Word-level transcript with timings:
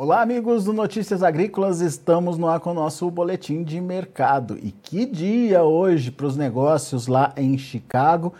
Olá, 0.00 0.22
amigos 0.22 0.62
do 0.62 0.72
Notícias 0.72 1.24
Agrícolas, 1.24 1.80
estamos 1.80 2.38
no 2.38 2.46
ar 2.46 2.60
com 2.60 2.70
o 2.70 2.74
nosso 2.74 3.10
boletim 3.10 3.64
de 3.64 3.80
mercado. 3.80 4.56
E 4.62 4.70
que 4.70 5.04
dia 5.04 5.64
hoje 5.64 6.12
para 6.12 6.24
os 6.24 6.36
negócios 6.36 7.08
lá 7.08 7.32
em 7.36 7.58
Chicago. 7.58 8.32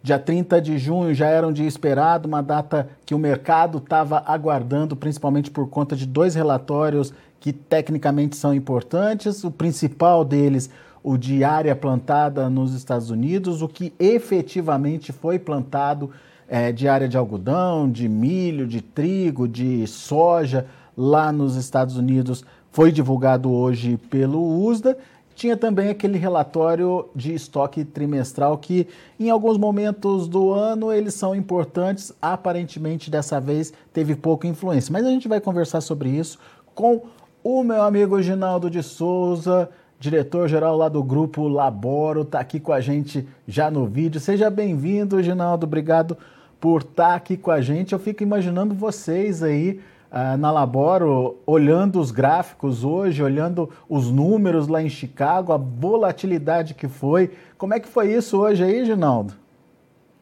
Dia 0.00 0.20
30 0.20 0.62
de 0.62 0.78
junho 0.78 1.12
já 1.12 1.26
era 1.26 1.44
um 1.44 1.52
dia 1.52 1.66
esperado, 1.66 2.28
uma 2.28 2.40
data 2.40 2.88
que 3.04 3.12
o 3.12 3.18
mercado 3.18 3.78
estava 3.78 4.22
aguardando, 4.24 4.94
principalmente 4.94 5.50
por 5.50 5.68
conta 5.68 5.96
de 5.96 6.06
dois 6.06 6.36
relatórios 6.36 7.12
que 7.40 7.52
tecnicamente 7.52 8.36
são 8.36 8.54
importantes. 8.54 9.42
O 9.42 9.50
principal 9.50 10.24
deles, 10.24 10.70
o 11.02 11.18
de 11.18 11.42
área 11.42 11.74
plantada 11.74 12.48
nos 12.48 12.72
Estados 12.72 13.10
Unidos, 13.10 13.62
o 13.62 13.68
que 13.68 13.92
efetivamente 13.98 15.10
foi 15.10 15.40
plantado 15.40 16.12
é, 16.46 16.70
de 16.70 16.86
área 16.86 17.08
de 17.08 17.16
algodão, 17.16 17.90
de 17.90 18.08
milho, 18.08 18.64
de 18.64 18.80
trigo, 18.80 19.48
de 19.48 19.84
soja 19.88 20.66
lá 21.00 21.32
nos 21.32 21.56
Estados 21.56 21.96
Unidos 21.96 22.44
foi 22.70 22.92
divulgado 22.92 23.50
hoje 23.50 23.96
pelo 24.10 24.66
USDA. 24.66 24.98
Tinha 25.34 25.56
também 25.56 25.88
aquele 25.88 26.18
relatório 26.18 27.08
de 27.16 27.32
estoque 27.32 27.82
trimestral 27.82 28.58
que, 28.58 28.86
em 29.18 29.30
alguns 29.30 29.56
momentos 29.56 30.28
do 30.28 30.52
ano, 30.52 30.92
eles 30.92 31.14
são 31.14 31.34
importantes. 31.34 32.12
Aparentemente, 32.20 33.10
dessa 33.10 33.40
vez, 33.40 33.72
teve 33.94 34.14
pouca 34.14 34.46
influência. 34.46 34.92
Mas 34.92 35.06
a 35.06 35.08
gente 35.08 35.26
vai 35.26 35.40
conversar 35.40 35.80
sobre 35.80 36.10
isso 36.10 36.38
com 36.74 37.00
o 37.42 37.64
meu 37.64 37.82
amigo 37.82 38.20
Ginaldo 38.20 38.68
de 38.68 38.82
Souza, 38.82 39.70
diretor-geral 39.98 40.76
lá 40.76 40.90
do 40.90 41.02
grupo 41.02 41.48
Laboro, 41.48 42.22
está 42.22 42.40
aqui 42.40 42.60
com 42.60 42.74
a 42.74 42.80
gente 42.82 43.26
já 43.48 43.70
no 43.70 43.86
vídeo. 43.86 44.20
Seja 44.20 44.50
bem-vindo, 44.50 45.22
Ginaldo. 45.22 45.64
Obrigado 45.64 46.18
por 46.60 46.82
estar 46.82 47.08
tá 47.08 47.14
aqui 47.14 47.38
com 47.38 47.50
a 47.50 47.62
gente. 47.62 47.94
Eu 47.94 47.98
fico 47.98 48.22
imaginando 48.22 48.74
vocês 48.74 49.42
aí 49.42 49.80
uh, 50.10 50.36
na 50.36 50.50
Laboro, 50.50 51.38
olhando 51.46 52.00
os 52.00 52.10
gráficos 52.10 52.84
hoje, 52.84 53.22
olhando 53.22 53.70
os 53.88 54.10
números 54.10 54.66
lá 54.68 54.82
em 54.82 54.88
Chicago, 54.88 55.52
a 55.52 55.56
volatilidade 55.56 56.74
que 56.74 56.88
foi. 56.88 57.30
Como 57.56 57.74
é 57.74 57.80
que 57.80 57.88
foi 57.88 58.12
isso 58.12 58.38
hoje 58.38 58.62
aí, 58.62 58.84
Ginaldo? 58.84 59.34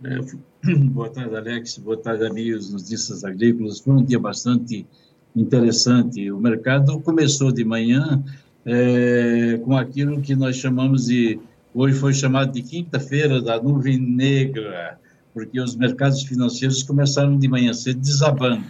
É, 0.04 0.18
boa 0.90 1.08
tarde, 1.08 1.34
Alex. 1.34 1.78
Boa 1.78 1.96
tarde, 1.96 2.26
amigos 2.26 2.72
notícias 2.72 3.24
agrícolas. 3.24 3.80
Foi 3.80 3.94
um 3.94 4.04
dia 4.04 4.18
bastante 4.18 4.86
interessante. 5.34 6.30
O 6.30 6.38
mercado 6.38 7.00
começou 7.00 7.50
de 7.50 7.64
manhã 7.64 8.22
é, 8.64 9.58
com 9.64 9.76
aquilo 9.76 10.20
que 10.20 10.34
nós 10.34 10.56
chamamos 10.56 11.06
de, 11.06 11.40
hoje 11.74 11.98
foi 11.98 12.12
chamado 12.12 12.52
de 12.52 12.62
quinta-feira 12.62 13.40
da 13.40 13.60
nuvem 13.62 13.98
negra, 13.98 14.98
porque 15.32 15.60
os 15.60 15.74
mercados 15.76 16.22
financeiros 16.22 16.82
começaram 16.82 17.38
de 17.38 17.48
manhã 17.48 17.72
cedo 17.72 18.00
desabando 18.00 18.64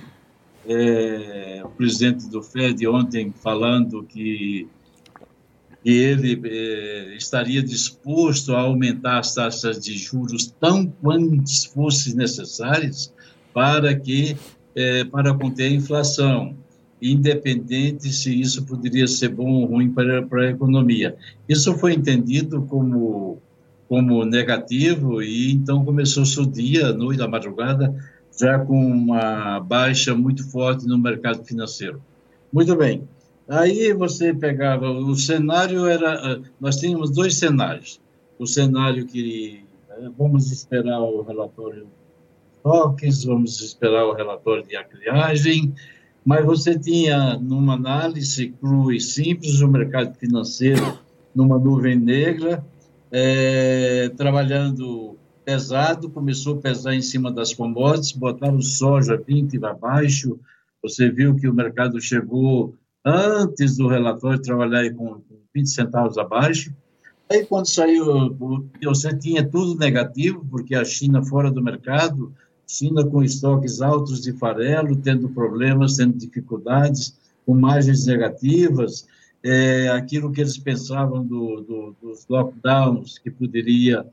é, 0.68 1.62
o 1.64 1.70
presidente 1.70 2.28
do 2.28 2.42
Fed 2.42 2.86
ontem 2.86 3.32
falando 3.42 4.02
que, 4.02 4.68
que 5.82 5.90
ele 5.90 6.40
é, 6.44 7.16
estaria 7.16 7.62
disposto 7.62 8.54
a 8.54 8.60
aumentar 8.60 9.18
as 9.18 9.34
taxas 9.34 9.80
de 9.80 9.96
juros 9.96 10.54
tão 10.60 10.86
quantas 10.86 11.64
fossem 11.64 12.14
necessárias 12.14 13.12
para 13.54 13.98
que 13.98 14.36
é, 14.76 15.04
para 15.04 15.32
conter 15.34 15.64
a 15.64 15.70
inflação, 15.70 16.54
independente 17.00 18.12
se 18.12 18.38
isso 18.38 18.64
poderia 18.66 19.06
ser 19.08 19.30
bom 19.30 19.50
ou 19.50 19.64
ruim 19.64 19.90
para, 19.90 20.22
para 20.22 20.42
a 20.42 20.50
economia. 20.50 21.16
Isso 21.48 21.76
foi 21.78 21.94
entendido 21.94 22.62
como 22.62 23.40
como 23.88 24.22
negativo 24.22 25.22
e 25.22 25.50
então 25.50 25.82
começou-se 25.82 26.38
o 26.38 26.44
dia, 26.44 26.92
noite, 26.92 27.22
a 27.22 27.26
madrugada, 27.26 27.94
já 28.38 28.58
com 28.58 28.78
uma 28.78 29.60
baixa 29.60 30.14
muito 30.14 30.48
forte 30.48 30.86
no 30.86 30.98
mercado 30.98 31.44
financeiro. 31.44 32.00
Muito 32.52 32.74
bem. 32.76 33.08
Aí 33.48 33.92
você 33.92 34.32
pegava, 34.32 34.90
o 34.90 35.16
cenário 35.16 35.86
era, 35.86 36.14
eh, 36.14 36.40
nós 36.60 36.76
tínhamos 36.76 37.10
dois 37.10 37.34
cenários. 37.34 38.00
O 38.38 38.46
cenário 38.46 39.06
que 39.06 39.64
eh, 39.90 40.10
vamos 40.16 40.52
esperar 40.52 41.00
o 41.00 41.22
relatório 41.22 41.84
de 41.84 41.98
estoques, 42.56 43.24
vamos 43.24 43.60
esperar 43.60 44.04
o 44.04 44.12
relatório 44.12 44.66
de 44.66 44.76
acriagem, 44.76 45.74
mas 46.24 46.44
você 46.44 46.78
tinha, 46.78 47.38
numa 47.38 47.74
análise 47.74 48.50
crua 48.60 48.94
e 48.94 49.00
simples, 49.00 49.60
o 49.60 49.68
mercado 49.68 50.14
financeiro 50.14 50.98
numa 51.34 51.58
nuvem 51.58 51.96
negra, 51.96 52.64
é, 53.10 54.10
trabalhando 54.16 55.17
pesado, 55.48 56.10
começou 56.10 56.58
a 56.58 56.60
pesar 56.60 56.94
em 56.94 57.00
cima 57.00 57.32
das 57.32 57.54
commodities, 57.54 58.12
botaram 58.12 58.60
soja 58.60 59.16
20 59.16 59.64
abaixo, 59.64 60.38
você 60.82 61.10
viu 61.10 61.36
que 61.36 61.48
o 61.48 61.54
mercado 61.54 61.98
chegou 62.02 62.74
antes 63.02 63.78
do 63.78 63.88
relatório 63.88 64.42
trabalhar 64.42 64.92
com 64.92 65.22
20 65.54 65.66
centavos 65.70 66.18
abaixo, 66.18 66.70
aí 67.30 67.46
quando 67.46 67.66
saiu, 67.66 68.36
você 68.84 69.16
tinha 69.16 69.42
tudo 69.42 69.78
negativo, 69.78 70.46
porque 70.50 70.74
a 70.74 70.84
China 70.84 71.24
fora 71.24 71.50
do 71.50 71.62
mercado, 71.62 72.30
China 72.66 73.02
com 73.06 73.24
estoques 73.24 73.80
altos 73.80 74.20
de 74.20 74.34
farelo, 74.34 74.96
tendo 74.96 75.30
problemas, 75.30 75.96
tendo 75.96 76.18
dificuldades, 76.18 77.18
com 77.46 77.54
margens 77.54 78.04
negativas, 78.04 79.06
é, 79.42 79.88
aquilo 79.88 80.30
que 80.30 80.42
eles 80.42 80.58
pensavam 80.58 81.24
do, 81.24 81.62
do, 81.62 81.96
dos 82.02 82.26
lockdowns, 82.28 83.16
que 83.16 83.30
poderia 83.30 84.04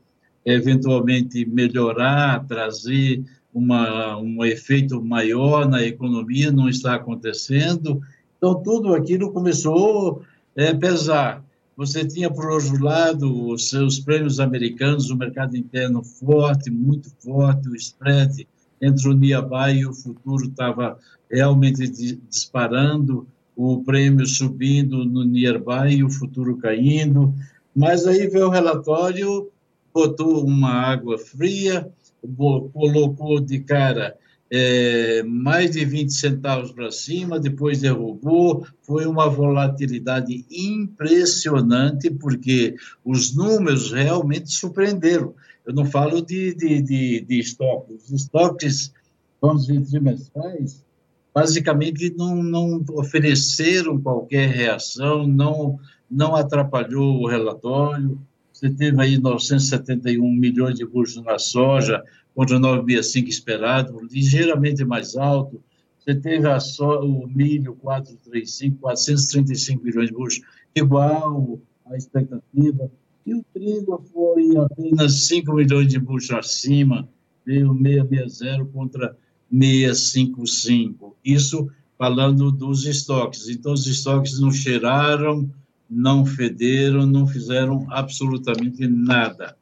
eventualmente 0.46 1.44
melhorar, 1.44 2.46
trazer 2.46 3.24
uma, 3.52 4.16
um 4.18 4.44
efeito 4.44 5.02
maior 5.02 5.68
na 5.68 5.82
economia, 5.82 6.52
não 6.52 6.68
está 6.68 6.94
acontecendo. 6.94 8.00
Então, 8.38 8.62
tudo 8.62 8.94
aquilo 8.94 9.32
começou 9.32 10.22
a 10.56 10.62
é, 10.62 10.72
pesar. 10.72 11.44
Você 11.76 12.06
tinha, 12.06 12.30
por 12.30 12.46
outro 12.46 12.82
lado, 12.82 13.48
os 13.48 13.68
seus 13.68 13.98
prêmios 13.98 14.38
americanos, 14.38 15.10
o 15.10 15.16
mercado 15.16 15.56
interno 15.56 16.02
forte, 16.04 16.70
muito 16.70 17.10
forte, 17.18 17.68
o 17.68 17.74
spread 17.74 18.46
entre 18.80 19.08
o 19.08 19.12
Niabá 19.12 19.72
e 19.72 19.84
o 19.84 19.92
futuro 19.92 20.46
estava 20.46 20.98
realmente 21.30 21.88
disparando, 22.30 23.26
o 23.56 23.82
prêmio 23.82 24.26
subindo 24.26 25.04
no 25.04 25.24
Nearby 25.24 25.96
e 25.96 26.04
o 26.04 26.10
futuro 26.10 26.56
caindo. 26.58 27.34
Mas 27.74 28.06
aí 28.06 28.28
veio 28.28 28.46
o 28.46 28.50
relatório 28.50 29.50
botou 29.96 30.44
uma 30.44 30.70
água 30.70 31.16
fria, 31.16 31.90
colocou 32.74 33.40
de 33.40 33.60
cara 33.60 34.14
é, 34.50 35.22
mais 35.22 35.70
de 35.70 35.86
20 35.86 36.10
centavos 36.10 36.70
para 36.70 36.90
cima, 36.90 37.40
depois 37.40 37.80
derrubou, 37.80 38.66
foi 38.82 39.06
uma 39.06 39.26
volatilidade 39.30 40.44
impressionante, 40.50 42.10
porque 42.10 42.74
os 43.02 43.34
números 43.34 43.90
realmente 43.90 44.52
surpreenderam. 44.52 45.34
Eu 45.64 45.72
não 45.72 45.86
falo 45.86 46.20
de, 46.20 46.54
de, 46.54 46.82
de, 46.82 47.20
de 47.22 47.38
estoques, 47.38 48.04
os 48.04 48.10
estoques, 48.10 48.92
vamos 49.40 49.66
dizer, 49.66 49.80
trimestrais, 49.86 50.84
basicamente 51.34 52.14
não, 52.14 52.42
não 52.42 52.84
ofereceram 52.90 53.98
qualquer 53.98 54.50
reação, 54.50 55.26
não, 55.26 55.80
não 56.10 56.36
atrapalhou 56.36 57.22
o 57.22 57.26
relatório, 57.26 58.20
você 58.56 58.70
teve 58.70 58.98
aí 59.02 59.18
971 59.18 60.32
milhões 60.32 60.76
de 60.76 60.86
buchos 60.86 61.22
na 61.22 61.38
soja, 61.38 62.02
contra 62.34 62.58
965 62.58 63.28
esperado, 63.28 64.00
ligeiramente 64.10 64.82
mais 64.82 65.14
alto. 65.14 65.62
Você 65.98 66.14
teve 66.14 66.48
a 66.48 66.58
so, 66.58 67.00
o 67.00 67.26
milho 67.28 67.74
435, 67.74 68.78
435 68.78 69.84
milhões 69.84 70.08
de 70.08 70.14
buchos, 70.14 70.40
igual 70.74 71.60
à 71.84 71.98
expectativa. 71.98 72.90
E 73.26 73.34
o 73.34 73.44
trigo 73.52 74.02
foi 74.10 74.56
apenas 74.56 75.26
5 75.26 75.52
milhões 75.52 75.88
de 75.88 75.98
buchos 75.98 76.30
acima, 76.30 77.06
veio 77.44 77.74
660 77.74 78.64
contra 78.72 79.14
655. 79.52 81.14
Isso 81.22 81.70
falando 81.98 82.50
dos 82.50 82.86
estoques. 82.86 83.50
Então, 83.50 83.74
os 83.74 83.86
estoques 83.86 84.40
não 84.40 84.50
cheiraram 84.50 85.50
não 85.88 86.24
federam, 86.26 87.06
não 87.06 87.26
fizeram 87.26 87.86
absolutamente 87.90 88.86
nada. 88.86 89.56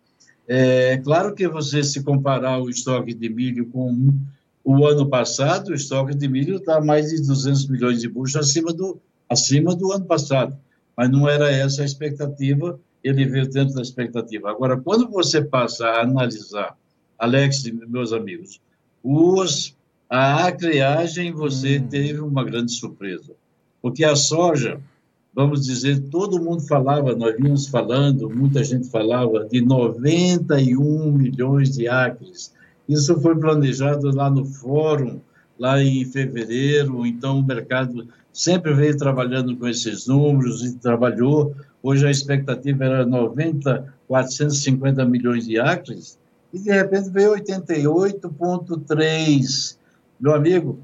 É 0.46 0.98
claro 0.98 1.34
que 1.34 1.48
você 1.48 1.82
se 1.82 2.02
comparar 2.02 2.60
o 2.60 2.68
estoque 2.68 3.14
de 3.14 3.28
milho 3.28 3.66
com 3.66 4.10
o 4.62 4.86
ano 4.86 5.08
passado, 5.08 5.68
o 5.68 5.74
estoque 5.74 6.14
de 6.14 6.28
milho 6.28 6.56
está 6.56 6.80
mais 6.80 7.10
de 7.10 7.26
200 7.26 7.68
milhões 7.68 8.00
de 8.00 8.08
buchos 8.08 8.36
acima 8.36 8.72
do, 8.72 8.98
acima 9.28 9.74
do 9.74 9.92
ano 9.92 10.04
passado, 10.04 10.56
mas 10.96 11.10
não 11.10 11.28
era 11.28 11.50
essa 11.50 11.82
a 11.82 11.84
expectativa, 11.84 12.78
ele 13.02 13.26
veio 13.26 13.48
dentro 13.48 13.74
da 13.74 13.82
expectativa. 13.82 14.50
Agora, 14.50 14.78
quando 14.78 15.08
você 15.08 15.42
passa 15.42 15.86
a 15.86 16.02
analisar, 16.02 16.76
Alex 17.18 17.64
e 17.64 17.72
meus 17.72 18.12
amigos, 18.12 18.60
os, 19.02 19.76
a 20.08 20.46
acreagem, 20.46 21.32
você 21.32 21.78
hum. 21.78 21.86
teve 21.88 22.20
uma 22.20 22.44
grande 22.44 22.72
surpresa, 22.72 23.32
porque 23.82 24.04
a 24.04 24.16
soja 24.16 24.80
vamos 25.34 25.66
dizer, 25.66 25.98
todo 26.10 26.40
mundo 26.40 26.62
falava, 26.62 27.16
nós 27.16 27.36
vínhamos 27.36 27.66
falando, 27.66 28.30
muita 28.30 28.62
gente 28.62 28.88
falava 28.88 29.48
de 29.50 29.60
91 29.60 31.10
milhões 31.10 31.70
de 31.70 31.88
acres. 31.88 32.54
Isso 32.88 33.20
foi 33.20 33.36
planejado 33.36 34.14
lá 34.14 34.30
no 34.30 34.44
fórum, 34.44 35.20
lá 35.58 35.82
em 35.82 36.04
fevereiro, 36.04 37.04
então 37.04 37.40
o 37.40 37.42
mercado 37.42 38.06
sempre 38.32 38.72
veio 38.74 38.96
trabalhando 38.96 39.56
com 39.56 39.66
esses 39.66 40.06
números 40.06 40.64
e 40.64 40.76
trabalhou. 40.76 41.52
Hoje 41.82 42.06
a 42.06 42.10
expectativa 42.10 42.84
era 42.84 43.04
90, 43.04 43.92
450 44.06 45.04
milhões 45.04 45.46
de 45.46 45.58
acres, 45.58 46.16
e 46.52 46.60
de 46.60 46.70
repente 46.70 47.10
veio 47.10 47.34
88,3. 47.34 49.76
Meu 50.20 50.34
amigo, 50.34 50.78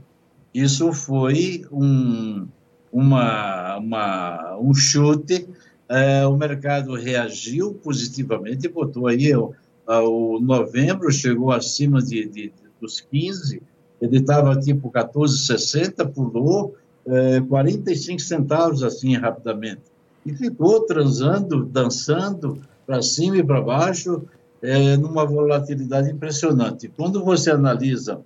isso 0.53 0.93
foi 0.93 1.65
um, 1.71 2.49
uma, 2.93 3.79
uma, 3.79 4.59
um 4.59 4.75
chute. 4.75 5.49
É, 5.89 6.27
o 6.27 6.37
mercado 6.37 6.95
reagiu 6.95 7.75
positivamente, 7.75 8.69
botou 8.69 9.09
aí 9.09 9.35
o, 9.35 9.53
o 9.87 10.39
novembro, 10.41 11.11
chegou 11.11 11.51
acima 11.51 12.01
de, 12.01 12.29
de 12.29 12.53
dos 12.81 13.01
15, 13.01 13.63
ele 14.01 14.19
estava 14.19 14.59
tipo 14.59 14.91
14,60, 14.91 16.09
pulou 16.13 16.75
é, 17.07 17.41
45 17.41 18.21
centavos 18.21 18.83
assim 18.83 19.17
rapidamente. 19.17 19.83
E 20.25 20.33
ficou 20.35 20.81
transando, 20.83 21.65
dançando 21.65 22.59
para 22.87 23.03
cima 23.03 23.39
e 23.39 23.45
para 23.45 23.61
baixo, 23.61 24.23
é, 24.63 24.97
numa 24.97 25.25
volatilidade 25.25 26.11
impressionante. 26.11 26.89
Quando 26.89 27.25
você 27.25 27.51
analisa 27.51 28.21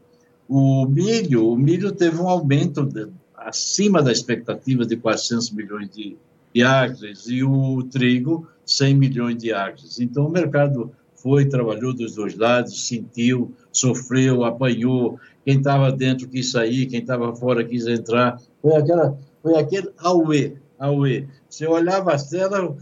o 0.48 0.86
milho, 0.86 1.48
o 1.48 1.56
milho 1.56 1.92
teve 1.92 2.18
um 2.18 2.28
aumento 2.28 2.84
de, 2.84 3.08
acima 3.44 4.02
da 4.02 4.10
expectativa 4.10 4.84
de 4.86 4.96
400 4.96 5.50
milhões 5.50 5.90
de, 5.90 6.16
de 6.52 6.62
acres 6.62 7.26
e 7.28 7.44
o 7.44 7.82
trigo 7.84 8.48
100 8.64 8.94
milhões 8.94 9.36
de 9.36 9.52
acres. 9.52 10.00
Então 10.00 10.26
o 10.26 10.30
mercado 10.30 10.90
foi, 11.14 11.46
trabalhou 11.46 11.94
dos 11.94 12.14
dois 12.14 12.36
lados, 12.36 12.86
sentiu, 12.86 13.54
sofreu, 13.72 14.44
apanhou. 14.44 15.18
Quem 15.44 15.58
estava 15.58 15.92
dentro 15.92 16.28
quis 16.28 16.50
sair, 16.50 16.86
quem 16.86 17.00
estava 17.00 17.34
fora 17.34 17.64
quis 17.64 17.86
entrar. 17.86 18.38
Foi, 18.60 18.76
aquela, 18.76 19.18
foi 19.42 19.58
aquele 19.58 19.90
auê, 19.98 20.52
auê. 20.78 21.26
Você 21.48 21.66
olhava 21.66 22.12
a 22.12 22.18
tela, 22.18 22.76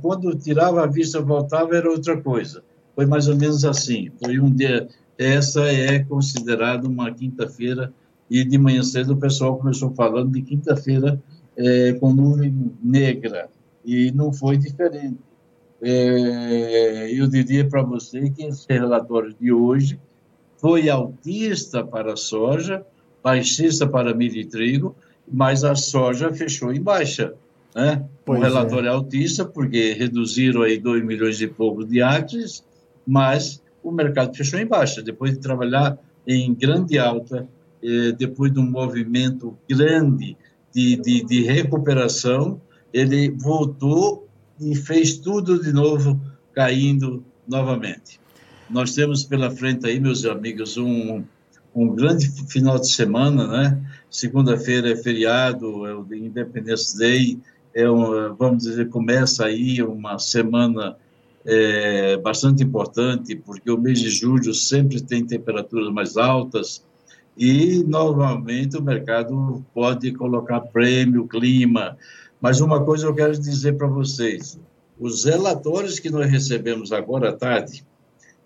quando 0.00 0.34
tirava 0.36 0.82
a 0.82 0.86
vista 0.86 1.20
voltava, 1.20 1.76
era 1.76 1.90
outra 1.90 2.20
coisa. 2.20 2.62
Foi 2.94 3.06
mais 3.06 3.28
ou 3.28 3.36
menos 3.36 3.64
assim. 3.64 4.10
Foi 4.22 4.38
um 4.40 4.50
dia. 4.50 4.88
Essa 5.18 5.62
é 5.62 5.98
considerada 6.00 6.86
uma 6.86 7.10
quinta-feira, 7.10 7.92
e 8.30 8.44
de 8.44 8.58
manhã 8.58 8.82
cedo 8.82 9.14
o 9.14 9.16
pessoal 9.16 9.56
começou 9.56 9.90
falando 9.94 10.32
de 10.32 10.42
quinta-feira 10.42 11.22
é, 11.56 11.92
com 11.94 12.12
nuvem 12.12 12.72
negra, 12.82 13.48
e 13.84 14.10
não 14.12 14.32
foi 14.32 14.56
diferente. 14.56 15.18
É, 15.80 17.10
eu 17.12 17.26
diria 17.28 17.68
para 17.68 17.82
você 17.82 18.30
que 18.30 18.42
esse 18.44 18.66
relatório 18.68 19.34
de 19.38 19.52
hoje 19.52 19.98
foi 20.58 20.88
altista 20.88 21.84
para 21.84 22.14
a 22.14 22.16
soja, 22.16 22.84
baixista 23.22 23.86
para 23.86 24.14
milho 24.14 24.38
e 24.38 24.44
trigo, 24.44 24.96
mas 25.30 25.64
a 25.64 25.74
soja 25.74 26.32
fechou 26.32 26.72
em 26.72 26.80
baixa. 26.80 27.34
Né? 27.74 28.02
o 28.26 28.32
relatório 28.32 28.88
é. 28.88 28.90
altista, 28.90 29.44
porque 29.44 29.92
reduziram 29.92 30.62
aí 30.62 30.78
2 30.78 31.04
milhões 31.04 31.38
e 31.42 31.46
pouco 31.46 31.84
de 31.84 32.00
acres, 32.00 32.64
mas 33.06 33.62
o 33.82 33.92
mercado 33.92 34.34
fechou 34.34 34.58
em 34.58 34.66
baixa. 34.66 35.02
Depois 35.02 35.32
de 35.32 35.40
trabalhar 35.40 35.98
em 36.26 36.54
grande 36.54 36.98
alta, 36.98 37.46
eh, 37.86 38.12
depois 38.18 38.52
de 38.52 38.58
um 38.58 38.68
movimento 38.68 39.56
grande 39.70 40.36
de, 40.74 40.96
de, 40.96 41.24
de 41.24 41.42
recuperação, 41.42 42.60
ele 42.92 43.30
voltou 43.30 44.28
e 44.60 44.74
fez 44.74 45.18
tudo 45.18 45.62
de 45.62 45.72
novo 45.72 46.20
caindo 46.52 47.22
novamente. 47.46 48.18
Nós 48.68 48.92
temos 48.92 49.22
pela 49.22 49.52
frente 49.52 49.86
aí, 49.86 50.00
meus 50.00 50.24
amigos, 50.24 50.76
um, 50.76 51.22
um 51.72 51.94
grande 51.94 52.28
final 52.50 52.76
de 52.76 52.90
semana, 52.90 53.46
né? 53.46 53.80
Segunda-feira 54.10 54.90
é 54.90 54.96
feriado, 54.96 55.86
é 55.86 55.94
o 55.94 56.04
Independence 56.12 56.98
Day, 56.98 57.38
é 57.72 57.88
um, 57.88 58.34
vamos 58.34 58.64
dizer, 58.64 58.88
começa 58.88 59.44
aí 59.44 59.80
uma 59.80 60.18
semana 60.18 60.96
é, 61.44 62.16
bastante 62.16 62.64
importante, 62.64 63.36
porque 63.36 63.70
o 63.70 63.78
mês 63.78 64.00
de 64.00 64.10
julho 64.10 64.52
sempre 64.52 65.00
tem 65.00 65.24
temperaturas 65.24 65.92
mais 65.92 66.16
altas 66.16 66.84
e, 67.36 67.84
normalmente, 67.86 68.76
o 68.76 68.82
mercado 68.82 69.64
pode 69.74 70.12
colocar 70.12 70.60
prêmio, 70.60 71.26
clima, 71.26 71.96
mas 72.40 72.60
uma 72.60 72.84
coisa 72.84 73.06
eu 73.06 73.14
quero 73.14 73.32
dizer 73.32 73.76
para 73.76 73.86
vocês: 73.86 74.58
os 74.98 75.24
relatórios 75.24 75.98
que 75.98 76.10
nós 76.10 76.30
recebemos 76.30 76.92
agora 76.92 77.30
à 77.30 77.32
tarde 77.32 77.84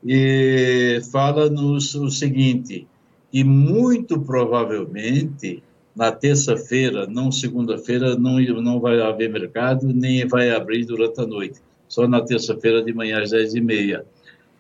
e 0.05 1.01
fala-nos 1.13 1.95
o 1.95 2.11
seguinte, 2.11 2.89
e 3.33 3.45
muito 3.45 4.21
provavelmente 4.21 5.63
na 5.95 6.11
terça-feira, 6.11 7.07
não 7.07 7.31
segunda-feira, 7.31 8.17
não, 8.17 8.41
não 8.63 8.81
vai 8.81 9.01
haver 9.01 9.31
mercado, 9.31 9.87
nem 9.93 10.27
vai 10.27 10.51
abrir 10.51 10.85
durante 10.85 11.21
a 11.21 11.27
noite, 11.27 11.61
só 11.89 12.09
na 12.09 12.21
terça-feira 12.23 12.83
de 12.83 12.93
manhã 12.93 13.23
às 13.23 13.33
10h30. 13.33 14.03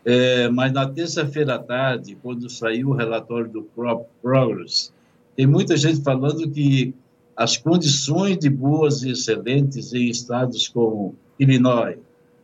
É, 0.04 0.48
mas 0.48 0.72
na 0.72 0.88
terça-feira 0.88 1.56
à 1.56 1.58
tarde, 1.58 2.16
quando 2.22 2.48
saiu 2.48 2.88
o 2.88 2.94
relatório 2.94 3.50
do 3.50 3.68
Progress, 4.22 4.92
tem 5.36 5.46
muita 5.46 5.76
gente 5.76 6.02
falando 6.02 6.50
que 6.50 6.94
as 7.36 7.56
condições 7.56 8.38
de 8.38 8.50
boas 8.50 9.02
e 9.02 9.10
excelentes 9.10 9.92
em 9.92 10.08
estados 10.08 10.68
como 10.68 11.14
Illinois, 11.38 11.98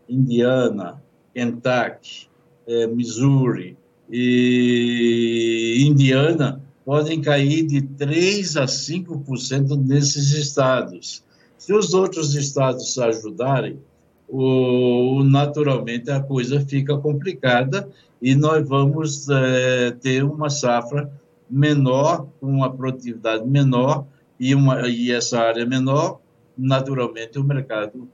Indiana, 0.08 1.02
Kentucky, 1.34 2.28
eh, 2.66 2.86
Missouri 2.86 3.76
e 4.10 5.84
Indiana 5.86 6.62
podem 6.84 7.20
cair 7.20 7.66
de 7.66 7.82
3 7.82 8.56
a 8.56 8.66
5% 8.66 9.76
nesses 9.76 10.32
estados. 10.32 11.22
Se 11.58 11.72
os 11.74 11.92
outros 11.92 12.34
estados 12.34 12.96
ajudarem, 12.96 13.78
o, 14.28 15.22
naturalmente 15.24 16.10
a 16.10 16.20
coisa 16.20 16.60
fica 16.60 16.96
complicada 16.98 17.88
e 18.20 18.34
nós 18.34 18.66
vamos 18.68 19.28
é, 19.28 19.90
ter 19.92 20.24
uma 20.24 20.50
safra 20.50 21.10
menor, 21.48 22.26
uma 22.40 22.72
produtividade 22.72 23.46
menor, 23.46 24.06
e, 24.38 24.54
uma, 24.54 24.88
e 24.88 25.10
essa 25.12 25.40
área 25.40 25.64
menor, 25.64 26.20
naturalmente 26.56 27.38
o 27.38 27.44
mercado 27.44 28.08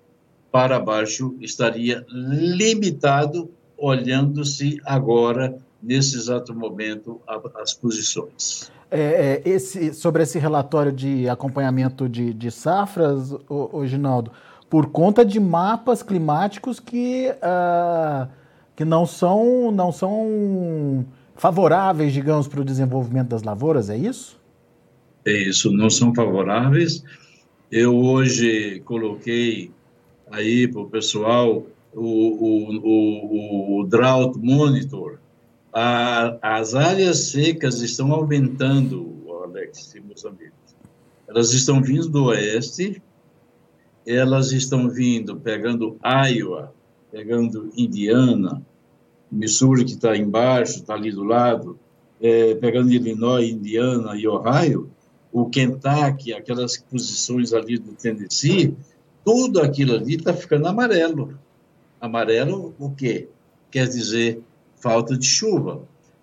para 0.50 0.79
baixo 0.79 1.35
estaria 1.41 2.05
limitado, 2.09 3.51
olhando-se 3.77 4.79
agora, 4.84 5.58
nesse 5.82 6.17
exato 6.17 6.55
momento, 6.55 7.20
as 7.56 7.72
posições. 7.72 8.70
É, 8.91 9.41
é, 9.46 9.48
esse, 9.48 9.94
sobre 9.94 10.22
esse 10.22 10.39
relatório 10.39 10.93
de 10.93 11.27
acompanhamento 11.29 12.06
de, 12.08 12.34
de 12.34 12.51
safras, 12.51 13.34
o, 13.48 13.87
Ginaldo, 13.87 14.31
por 14.72 14.86
conta 14.86 15.22
de 15.22 15.38
mapas 15.38 16.02
climáticos 16.02 16.81
que, 16.81 17.29
uh, 17.29 18.26
que 18.74 18.86
não, 18.86 19.05
são, 19.05 19.70
não 19.70 19.93
são 19.93 21.05
favoráveis, 21.36 22.10
digamos, 22.10 22.48
para 22.48 22.62
o 22.62 22.64
desenvolvimento 22.64 23.29
das 23.29 23.43
lavouras, 23.43 23.91
é 23.91 23.98
isso? 23.98 24.41
É 25.26 25.31
isso, 25.31 25.70
não 25.70 25.91
são 25.91 26.14
favoráveis. 26.14 27.05
Eu 27.70 27.94
hoje 27.94 28.81
coloquei 28.86 29.70
aí 30.31 30.67
para 30.67 30.81
o 30.81 30.88
pessoal 30.88 31.67
o, 31.93 32.00
o, 32.81 33.81
o, 33.81 33.84
Drought 33.84 34.38
Monitor. 34.38 35.19
A, 35.70 36.38
as 36.41 36.74
áreas 36.74 37.19
secas 37.24 37.82
estão 37.82 38.10
aumentando, 38.10 39.22
Alex 39.44 39.94
e 39.96 40.00
meus 40.00 40.24
amigos. 40.24 40.55
Elas 41.29 41.52
estão 41.52 41.82
vindo 41.82 42.08
do 42.08 42.24
oeste, 42.24 43.02
elas 44.06 44.53
estão 44.53 44.89
vindo, 44.89 45.37
pegando 45.37 45.97
Iowa, 46.05 46.73
pegando 47.11 47.71
Indiana, 47.77 48.63
Missouri, 49.31 49.85
que 49.85 49.93
está 49.93 50.17
embaixo, 50.17 50.77
está 50.77 50.94
ali 50.94 51.11
do 51.11 51.25
lado, 51.25 51.79
é, 52.21 52.55
pegando 52.56 52.93
Illinois, 52.93 53.49
Indiana 53.49 54.17
e 54.17 54.27
Ohio, 54.27 54.91
o 55.32 55.49
Kentucky, 55.49 56.32
aquelas 56.32 56.77
posições 56.77 57.53
ali 57.53 57.79
do 57.79 57.93
Tennessee, 57.93 58.77
tudo 59.25 59.61
aquilo 59.61 59.94
ali 59.94 60.17
está 60.17 60.35
ficando 60.35 60.67
amarelo. 60.67 61.39
Amarelo 62.01 62.75
o 62.79 62.91
quê? 62.91 63.29
Quer 63.71 63.89
dizer 63.89 64.43
falta 64.77 65.17
de 65.17 65.27
chuva. 65.27 65.82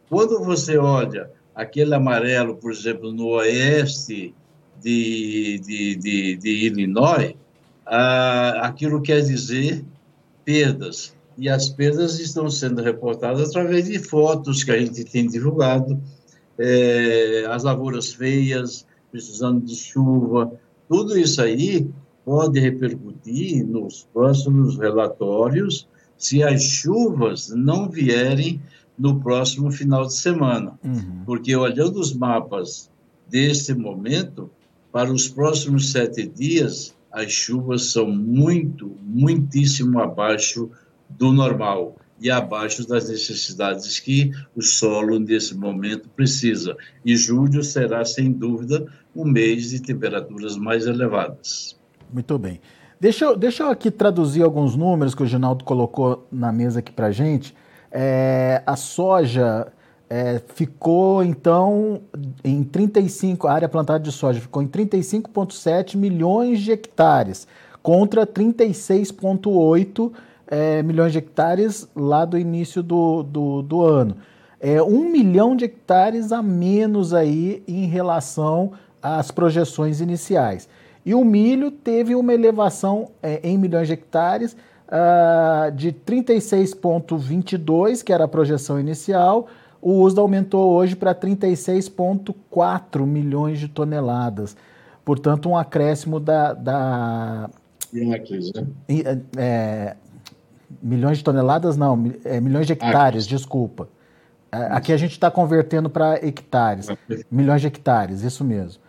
Quando 0.09 0.43
você 0.43 0.77
olha 0.77 1.31
aquele 1.55 1.95
amarelo, 1.95 2.55
por 2.55 2.71
exemplo, 2.71 3.11
no 3.11 3.27
oeste 3.27 4.35
de, 4.81 5.59
de, 5.59 5.95
de, 5.95 6.37
de 6.37 6.49
Illinois, 6.65 7.35
ah, 7.89 8.61
aquilo 8.67 9.01
quer 9.01 9.21
dizer 9.21 9.83
perdas. 10.45 11.13
E 11.37 11.47
as 11.49 11.69
perdas 11.69 12.19
estão 12.19 12.49
sendo 12.49 12.81
reportadas 12.81 13.49
através 13.49 13.85
de 13.85 13.97
fotos 13.99 14.63
que 14.63 14.71
a 14.71 14.79
gente 14.79 15.03
tem 15.05 15.27
divulgado, 15.27 15.99
é, 16.57 17.45
as 17.49 17.63
lavouras 17.63 18.13
feias, 18.13 18.85
precisando 19.09 19.61
de 19.65 19.75
chuva, 19.75 20.51
tudo 20.87 21.17
isso 21.17 21.41
aí 21.41 21.89
pode 22.25 22.59
repercutir 22.59 23.65
nos 23.65 24.07
próximos 24.13 24.77
relatórios 24.77 25.87
se 26.17 26.43
as 26.43 26.61
chuvas 26.61 27.49
não 27.49 27.89
vierem 27.89 28.61
no 28.97 29.21
próximo 29.21 29.71
final 29.71 30.05
de 30.05 30.13
semana. 30.13 30.77
Uhum. 30.83 31.23
Porque 31.25 31.55
olhando 31.55 31.99
os 31.99 32.13
mapas 32.13 32.91
desse 33.29 33.73
momento, 33.73 34.49
para 34.91 35.11
os 35.11 35.29
próximos 35.29 35.91
sete 35.91 36.27
dias, 36.27 36.93
as 37.11 37.31
chuvas 37.31 37.91
são 37.91 38.09
muito, 38.09 38.95
muitíssimo 39.01 39.99
abaixo 39.99 40.69
do 41.09 41.31
normal 41.31 41.95
e 42.21 42.29
abaixo 42.29 42.87
das 42.87 43.09
necessidades 43.09 43.99
que 43.99 44.31
o 44.55 44.61
solo 44.61 45.19
nesse 45.19 45.55
momento 45.55 46.09
precisa. 46.09 46.75
E 47.03 47.15
julho 47.15 47.63
será, 47.63 48.03
sem 48.03 48.31
dúvida, 48.31 48.85
um 49.15 49.25
mês 49.25 49.69
de 49.69 49.81
temperaturas 49.81 50.57
mais 50.57 50.85
elevadas. 50.85 51.79
Muito 52.11 52.37
bem. 52.37 52.59
Deixa 52.99 53.25
eu, 53.25 53.37
deixa 53.37 53.63
eu 53.63 53.69
aqui 53.69 53.89
traduzir 53.89 54.43
alguns 54.43 54.75
números 54.75 55.15
que 55.15 55.23
o 55.23 55.25
Ginaldo 55.25 55.63
colocou 55.63 56.27
na 56.29 56.51
mesa 56.51 56.79
aqui 56.79 56.91
para 56.91 57.11
gente. 57.11 57.55
É, 57.91 58.61
a 58.65 58.75
soja 58.75 59.71
é, 60.09 60.41
ficou, 60.55 61.23
então, 61.23 62.01
em 62.43 62.63
35, 62.63 63.47
a 63.47 63.53
área 63.53 63.69
plantada 63.69 63.99
de 63.99 64.11
soja 64.11 64.41
ficou 64.41 64.63
em 64.63 64.67
35,7 64.67 65.95
milhões 65.95 66.61
de 66.61 66.71
hectares, 66.71 67.47
contra 67.83 68.25
36,8 68.25 70.11
é, 70.47 70.81
milhões 70.81 71.11
de 71.11 71.19
hectares 71.19 71.87
lá 71.95 72.25
do 72.25 72.35
início 72.37 72.81
do, 72.81 73.21
do, 73.21 73.61
do 73.61 73.83
ano. 73.83 74.17
É 74.59 74.81
um 74.81 75.07
milhão 75.09 75.55
de 75.55 75.65
hectares 75.65 76.31
a 76.31 76.41
menos 76.41 77.13
aí 77.13 77.61
em 77.67 77.85
relação 77.85 78.71
às 79.01 79.31
projeções 79.31 80.01
iniciais. 80.01 80.67
E 81.05 81.13
o 81.13 81.23
milho 81.23 81.69
teve 81.71 82.15
uma 82.15 82.33
elevação 82.33 83.11
é, 83.23 83.39
em 83.43 83.57
milhões 83.57 83.87
de 83.87 83.93
hectares 83.93 84.57
uh, 84.87 85.71
de 85.71 85.93
36,22, 85.93 88.03
que 88.03 88.11
era 88.11 88.25
a 88.25 88.27
projeção 88.27 88.77
inicial. 88.79 89.47
O 89.81 90.01
USDA 90.03 90.21
aumentou 90.21 90.71
hoje 90.71 90.95
para 90.95 91.15
36,4 91.15 93.05
milhões 93.05 93.59
de 93.59 93.67
toneladas. 93.67 94.55
Portanto, 95.05 95.49
um 95.49 95.57
acréscimo 95.57 96.19
da. 96.19 96.53
da 96.53 97.49
né? 97.91 98.67
é, 98.87 99.19
é, 99.37 99.95
milhões 100.81 101.17
de 101.17 101.23
toneladas, 101.23 101.77
não, 101.77 102.11
é, 102.23 102.39
milhões 102.39 102.67
de 102.67 102.73
hectares, 102.73 103.25
desculpa. 103.25 103.89
É, 104.51 104.57
aqui 104.71 104.93
a 104.93 104.97
gente 104.97 105.13
está 105.13 105.31
convertendo 105.31 105.89
para 105.89 106.23
hectares, 106.25 106.87
milhões 107.31 107.61
de 107.61 107.67
hectares, 107.67 108.21
isso 108.21 108.43
mesmo. 108.43 108.81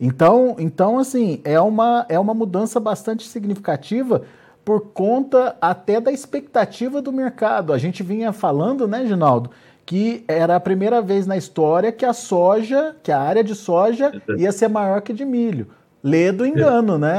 Então, 0.00 0.56
então 0.58 0.98
assim, 0.98 1.40
é 1.44 1.58
uma, 1.60 2.04
é 2.08 2.18
uma 2.18 2.34
mudança 2.34 2.78
bastante 2.78 3.26
significativa 3.26 4.22
por 4.64 4.88
conta 4.88 5.56
até 5.60 6.00
da 6.00 6.10
expectativa 6.10 7.00
do 7.00 7.12
mercado. 7.12 7.72
A 7.72 7.78
gente 7.78 8.02
vinha 8.02 8.32
falando, 8.32 8.86
né, 8.88 9.06
Ginaldo, 9.06 9.50
que 9.86 10.24
era 10.26 10.56
a 10.56 10.60
primeira 10.60 11.00
vez 11.00 11.26
na 11.26 11.36
história 11.36 11.92
que 11.92 12.04
a 12.04 12.12
soja, 12.12 12.96
que 13.02 13.10
a 13.12 13.20
área 13.20 13.42
de 13.42 13.54
soja 13.54 14.12
ia 14.36 14.52
ser 14.52 14.68
maior 14.68 15.00
que 15.00 15.12
de 15.12 15.24
milho. 15.24 15.68
Lê 16.02 16.30
do 16.32 16.44
engano, 16.44 16.98
né? 16.98 17.14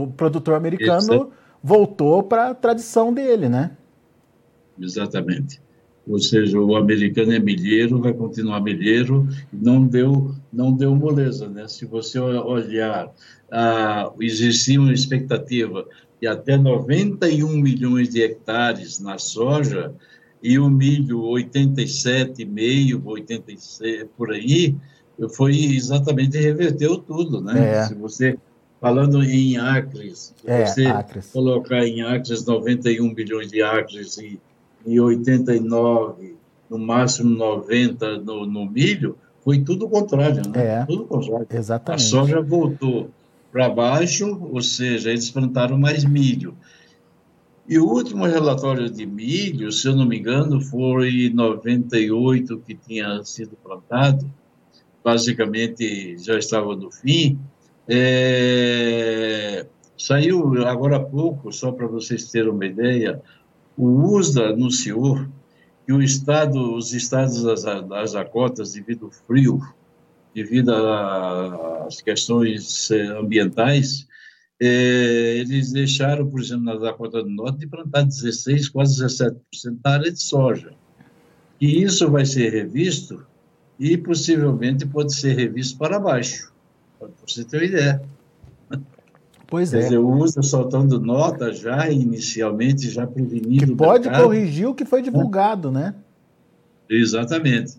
O 0.00 0.06
produtor 0.08 0.54
americano 0.54 1.30
voltou 1.62 2.22
para 2.22 2.48
a 2.48 2.54
tradição 2.54 3.12
dele, 3.12 3.48
né? 3.48 3.70
Exatamente 4.80 5.60
ou 6.08 6.20
seja, 6.20 6.60
o 6.60 6.76
americano 6.76 7.32
é 7.32 7.38
milheiro, 7.38 8.00
vai 8.00 8.12
continuar 8.12 8.60
milheiro, 8.60 9.28
não 9.52 9.84
deu, 9.84 10.34
não 10.52 10.72
deu 10.72 10.94
moleza, 10.94 11.48
né? 11.48 11.66
Se 11.66 11.84
você 11.84 12.18
olhar, 12.18 13.12
ah, 13.50 14.12
existia 14.20 14.80
uma 14.80 14.92
expectativa 14.92 15.84
de 16.20 16.28
até 16.28 16.56
91 16.56 17.48
milhões 17.60 18.10
de 18.10 18.22
hectares 18.22 19.00
na 19.00 19.18
soja 19.18 19.92
e 20.46 20.58
o 20.60 20.70
milho 20.70 21.22
87,5, 21.22 23.02
86 23.04 24.06
por 24.16 24.32
aí, 24.32 24.76
foi 25.34 25.56
exatamente 25.74 26.38
reverteu 26.38 26.98
tudo, 26.98 27.40
né? 27.40 27.78
É. 27.78 27.84
Se 27.84 27.94
você 27.94 28.38
falando 28.80 29.24
em 29.24 29.56
acres, 29.56 30.32
se 30.40 30.48
é, 30.48 30.66
você 30.66 30.86
acres. 30.86 31.32
colocar 31.32 31.84
em 31.84 32.02
acres 32.02 32.44
91 32.44 33.12
milhões 33.12 33.50
de 33.50 33.60
acres 33.60 34.18
e 34.18 34.38
em 34.86 35.00
89, 35.00 36.36
no 36.70 36.78
máximo 36.78 37.30
90 37.30 38.18
no, 38.18 38.46
no 38.46 38.66
milho, 38.66 39.16
foi 39.42 39.58
tudo 39.60 39.86
o 39.86 39.88
contrário, 39.88 40.42
né? 40.48 40.80
É, 40.80 40.84
tudo 40.84 41.02
o 41.02 41.06
contrário. 41.06 41.46
Exatamente. 41.50 42.04
A 42.04 42.06
soja 42.06 42.40
voltou 42.40 43.10
para 43.50 43.68
baixo, 43.68 44.38
ou 44.52 44.62
seja, 44.62 45.10
eles 45.10 45.28
plantaram 45.28 45.76
mais 45.76 46.04
milho. 46.04 46.54
E 47.68 47.78
o 47.80 47.84
último 47.84 48.24
relatório 48.26 48.88
de 48.88 49.04
milho, 49.04 49.72
se 49.72 49.88
eu 49.88 49.96
não 49.96 50.06
me 50.06 50.18
engano, 50.18 50.60
foi 50.60 51.30
98 51.34 52.58
que 52.58 52.76
tinha 52.76 53.24
sido 53.24 53.56
plantado, 53.56 54.30
basicamente 55.02 56.16
já 56.18 56.38
estava 56.38 56.76
no 56.76 56.92
fim. 56.92 57.38
É... 57.88 59.66
Saiu 59.98 60.64
agora 60.64 60.96
há 60.96 61.00
pouco, 61.00 61.52
só 61.52 61.72
para 61.72 61.88
vocês 61.88 62.30
terem 62.30 62.50
uma 62.50 62.66
ideia, 62.66 63.20
o 63.76 64.16
USDA 64.16 64.50
anunciou 64.50 65.26
que 65.84 65.92
o 65.92 66.00
estado, 66.00 66.76
os 66.76 66.92
estados 66.92 67.42
das, 67.42 67.62
das 67.62 68.12
Dakotas, 68.12 68.74
devido 68.74 69.06
ao 69.06 69.10
frio, 69.10 69.60
devido 70.34 70.70
às 70.74 72.00
questões 72.00 72.90
eh, 72.90 73.06
ambientais, 73.18 74.05
é, 74.60 75.36
eles 75.38 75.72
deixaram, 75.72 76.26
por 76.26 76.40
exemplo, 76.40 76.64
na 76.64 76.76
Dakota 76.76 77.22
do 77.22 77.28
Norte, 77.28 77.58
de 77.58 77.66
plantar 77.66 78.04
16, 78.04 78.68
quase 78.70 79.04
17% 79.04 79.36
da 79.82 79.90
área 79.92 80.10
de 80.10 80.22
soja. 80.22 80.72
E 81.60 81.82
isso 81.82 82.10
vai 82.10 82.24
ser 82.24 82.50
revisto 82.50 83.24
e 83.78 83.96
possivelmente 83.96 84.86
pode 84.86 85.14
ser 85.14 85.36
revisto 85.36 85.78
para 85.78 85.98
baixo, 85.98 86.52
para 86.98 87.08
você 87.26 87.44
ter 87.44 87.58
uma 87.58 87.64
ideia. 87.64 88.02
Pois 89.46 89.70
Quer 89.70 89.76
é. 89.76 89.82
Dizer, 89.84 89.98
o 89.98 90.08
USA 90.08 90.42
soltando 90.42 91.00
nota 91.00 91.52
já 91.52 91.88
inicialmente, 91.90 92.90
já 92.90 93.06
prevenindo. 93.06 93.66
Que 93.66 93.76
pode 93.76 94.04
mercado. 94.04 94.24
corrigir 94.24 94.66
o 94.66 94.74
que 94.74 94.84
foi 94.84 95.02
divulgado, 95.02 95.70
né? 95.70 95.94
Exatamente. 96.88 97.74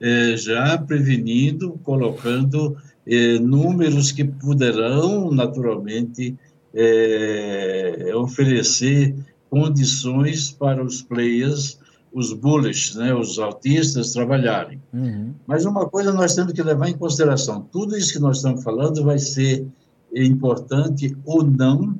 É, 0.00 0.36
já 0.36 0.78
prevenindo, 0.78 1.72
colocando 1.82 2.76
é, 3.08 3.38
números 3.38 4.12
que 4.12 4.24
poderão, 4.24 5.30
naturalmente, 5.30 6.36
é, 6.74 8.12
oferecer 8.14 9.14
condições 9.48 10.50
para 10.50 10.84
os 10.84 11.00
players, 11.00 11.78
os 12.12 12.32
bullish, 12.32 12.96
né, 12.96 13.14
os 13.14 13.38
autistas, 13.38 14.12
trabalharem. 14.12 14.80
Uhum. 14.92 15.32
Mas 15.46 15.64
uma 15.64 15.88
coisa 15.88 16.12
nós 16.12 16.34
temos 16.34 16.52
que 16.52 16.62
levar 16.62 16.88
em 16.88 16.96
consideração: 16.96 17.66
tudo 17.72 17.96
isso 17.96 18.12
que 18.12 18.18
nós 18.18 18.36
estamos 18.36 18.62
falando 18.62 19.02
vai 19.02 19.18
ser 19.18 19.66
importante 20.14 21.16
ou 21.24 21.42
não, 21.42 21.98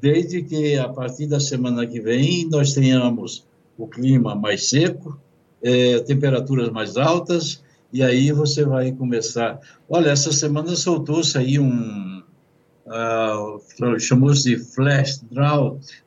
desde 0.00 0.42
que 0.42 0.76
a 0.76 0.88
partir 0.88 1.26
da 1.26 1.40
semana 1.40 1.86
que 1.86 2.00
vem 2.00 2.46
nós 2.50 2.74
tenhamos 2.74 3.46
o 3.78 3.86
clima 3.86 4.34
mais 4.34 4.68
seco, 4.68 5.18
é, 5.62 6.00
temperaturas 6.00 6.70
mais 6.70 6.96
altas, 6.96 7.63
e 7.94 8.02
aí 8.02 8.32
você 8.32 8.64
vai 8.64 8.90
começar. 8.90 9.60
Olha, 9.88 10.10
essa 10.10 10.32
semana 10.32 10.74
soltou-se 10.74 11.38
aí 11.38 11.60
um. 11.60 12.24
Uh, 12.84 14.00
chamou-se 14.00 14.42
de 14.42 14.58
flash 14.58 15.24
drought, 15.30 16.02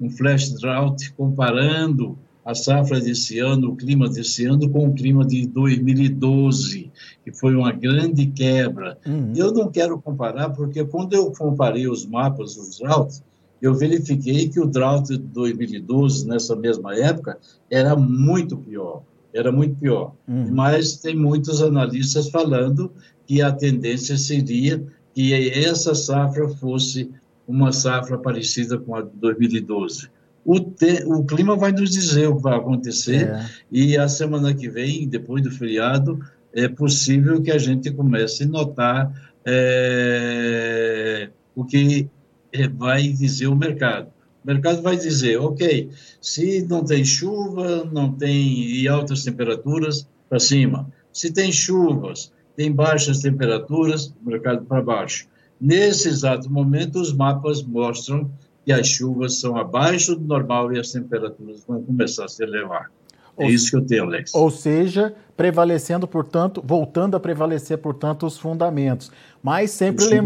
um 0.00 0.08
flash 0.08 0.50
drought 0.52 1.12
comparando 1.14 2.16
a 2.44 2.54
safra 2.54 3.00
desse 3.00 3.40
ano, 3.40 3.70
o 3.70 3.76
clima 3.76 4.08
desse 4.08 4.46
ano, 4.46 4.70
com 4.70 4.86
o 4.86 4.94
clima 4.94 5.26
de 5.26 5.44
2012, 5.48 6.92
que 7.24 7.32
foi 7.32 7.56
uma 7.56 7.72
grande 7.72 8.26
quebra. 8.28 8.96
Uhum. 9.04 9.32
Eu 9.34 9.52
não 9.52 9.68
quero 9.68 10.00
comparar, 10.00 10.50
porque 10.50 10.84
quando 10.84 11.12
eu 11.12 11.32
comparei 11.32 11.88
os 11.88 12.06
mapas 12.06 12.54
dos 12.54 12.78
droughts, 12.78 13.20
eu 13.60 13.74
verifiquei 13.74 14.48
que 14.48 14.60
o 14.60 14.66
drought 14.66 15.08
de 15.08 15.18
2012, 15.18 16.24
nessa 16.24 16.54
mesma 16.54 16.96
época, 16.96 17.36
era 17.68 17.96
muito 17.96 18.56
pior. 18.56 19.02
Era 19.34 19.50
muito 19.50 19.76
pior. 19.76 20.14
Uhum. 20.28 20.48
Mas 20.50 20.96
tem 20.96 21.16
muitos 21.16 21.62
analistas 21.62 22.28
falando 22.28 22.92
que 23.26 23.40
a 23.40 23.52
tendência 23.52 24.16
seria 24.16 24.84
que 25.14 25.50
essa 25.50 25.94
safra 25.94 26.48
fosse 26.48 27.10
uma 27.46 27.72
safra 27.72 28.18
parecida 28.18 28.78
com 28.78 28.94
a 28.94 29.02
de 29.02 29.10
2012 29.16 30.08
o, 30.44 30.60
te, 30.60 31.04
o 31.06 31.24
clima 31.24 31.56
vai 31.56 31.72
nos 31.72 31.90
dizer 31.90 32.28
o 32.28 32.36
que 32.36 32.42
vai 32.42 32.56
acontecer 32.56 33.28
é. 33.28 33.46
e 33.70 33.96
a 33.96 34.08
semana 34.08 34.52
que 34.54 34.68
vem, 34.68 35.08
depois 35.08 35.42
do 35.42 35.50
feriado, 35.50 36.18
é 36.52 36.68
possível 36.68 37.40
que 37.40 37.50
a 37.50 37.58
gente 37.58 37.90
comece 37.92 38.44
a 38.44 38.48
notar 38.48 39.32
é, 39.44 41.30
o 41.54 41.64
que 41.64 42.08
é, 42.52 42.68
vai 42.68 43.08
dizer 43.08 43.46
o 43.46 43.56
mercado. 43.56 44.08
O 44.44 44.46
mercado 44.46 44.82
vai 44.82 44.96
dizer, 44.96 45.40
ok, 45.40 45.90
se 46.20 46.66
não 46.68 46.84
tem 46.84 47.04
chuva, 47.04 47.84
não 47.84 48.12
tem 48.12 48.76
e 48.76 48.88
altas 48.88 49.22
temperaturas, 49.22 50.06
para 50.28 50.40
cima. 50.40 50.90
Se 51.12 51.30
tem 51.30 51.52
chuvas, 51.52 52.32
tem 52.56 52.72
baixas 52.72 53.18
temperaturas, 53.18 54.14
mercado 54.24 54.64
para 54.64 54.82
baixo. 54.82 55.26
Nesse 55.60 56.08
exato 56.08 56.50
momento, 56.50 56.98
os 57.00 57.12
mapas 57.12 57.62
mostram 57.62 58.30
que 58.64 58.72
as 58.72 58.86
chuvas 58.86 59.38
são 59.38 59.56
abaixo 59.56 60.16
do 60.16 60.24
normal 60.24 60.72
e 60.72 60.78
as 60.78 60.90
temperaturas 60.90 61.62
vão 61.66 61.82
começar 61.82 62.24
a 62.24 62.28
se 62.28 62.42
elevar. 62.42 62.90
É 63.38 63.48
isso 63.48 63.70
que 63.70 63.76
eu 63.76 63.86
tenho, 63.86 64.04
Alex. 64.04 64.34
Ou 64.34 64.50
seja, 64.50 65.14
prevalecendo, 65.36 66.06
portanto, 66.06 66.62
voltando 66.64 67.16
a 67.16 67.20
prevalecer, 67.20 67.78
portanto, 67.78 68.26
os 68.26 68.38
fundamentos. 68.38 69.10
Mas 69.42 69.70
sempre, 69.70 70.04
lem 70.04 70.20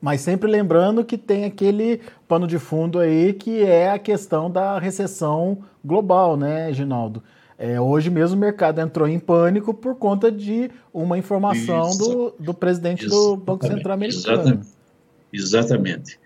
mas 0.00 0.20
sempre 0.20 0.50
lembrando 0.50 1.04
que 1.04 1.18
tem 1.18 1.44
aquele 1.44 2.00
pano 2.28 2.46
de 2.46 2.58
fundo 2.58 2.98
aí 2.98 3.32
que 3.32 3.62
é 3.62 3.90
a 3.90 3.98
questão 3.98 4.50
da 4.50 4.78
recessão 4.78 5.58
global, 5.84 6.36
né, 6.36 6.72
Ginaldo? 6.72 7.22
É, 7.58 7.80
hoje 7.80 8.10
mesmo 8.10 8.36
o 8.36 8.40
mercado 8.40 8.80
entrou 8.80 9.08
em 9.08 9.18
pânico 9.18 9.72
por 9.72 9.96
conta 9.96 10.30
de 10.30 10.70
uma 10.92 11.16
informação 11.16 11.96
do, 11.96 12.34
do 12.38 12.52
presidente 12.52 13.06
do 13.06 13.36
Banco 13.36 13.66
Central 13.66 13.94
Americano. 13.94 14.34
Exatamente. 14.34 14.68
Exatamente. 15.32 16.18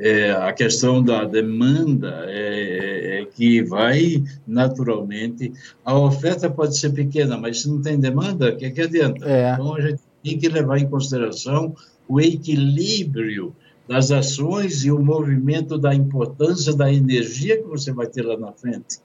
É, 0.00 0.30
a 0.30 0.52
questão 0.52 1.02
da 1.02 1.24
demanda 1.24 2.24
é, 2.28 2.97
é, 3.20 3.24
que 3.24 3.62
vai 3.62 4.22
naturalmente. 4.46 5.52
A 5.84 5.98
oferta 5.98 6.50
pode 6.50 6.76
ser 6.76 6.90
pequena, 6.90 7.36
mas 7.36 7.62
se 7.62 7.68
não 7.68 7.80
tem 7.80 7.98
demanda, 7.98 8.50
o 8.50 8.56
que, 8.56 8.70
que 8.70 8.80
adianta? 8.80 9.28
É. 9.28 9.52
Então 9.52 9.74
a 9.74 9.80
gente 9.80 10.00
tem 10.22 10.38
que 10.38 10.48
levar 10.48 10.78
em 10.78 10.88
consideração 10.88 11.74
o 12.08 12.20
equilíbrio 12.20 13.54
das 13.86 14.10
ações 14.10 14.84
e 14.84 14.90
o 14.90 14.98
movimento 14.98 15.78
da 15.78 15.94
importância 15.94 16.74
da 16.74 16.92
energia 16.92 17.56
que 17.56 17.66
você 17.66 17.92
vai 17.92 18.06
ter 18.06 18.22
lá 18.22 18.36
na 18.36 18.52
frente 18.52 18.98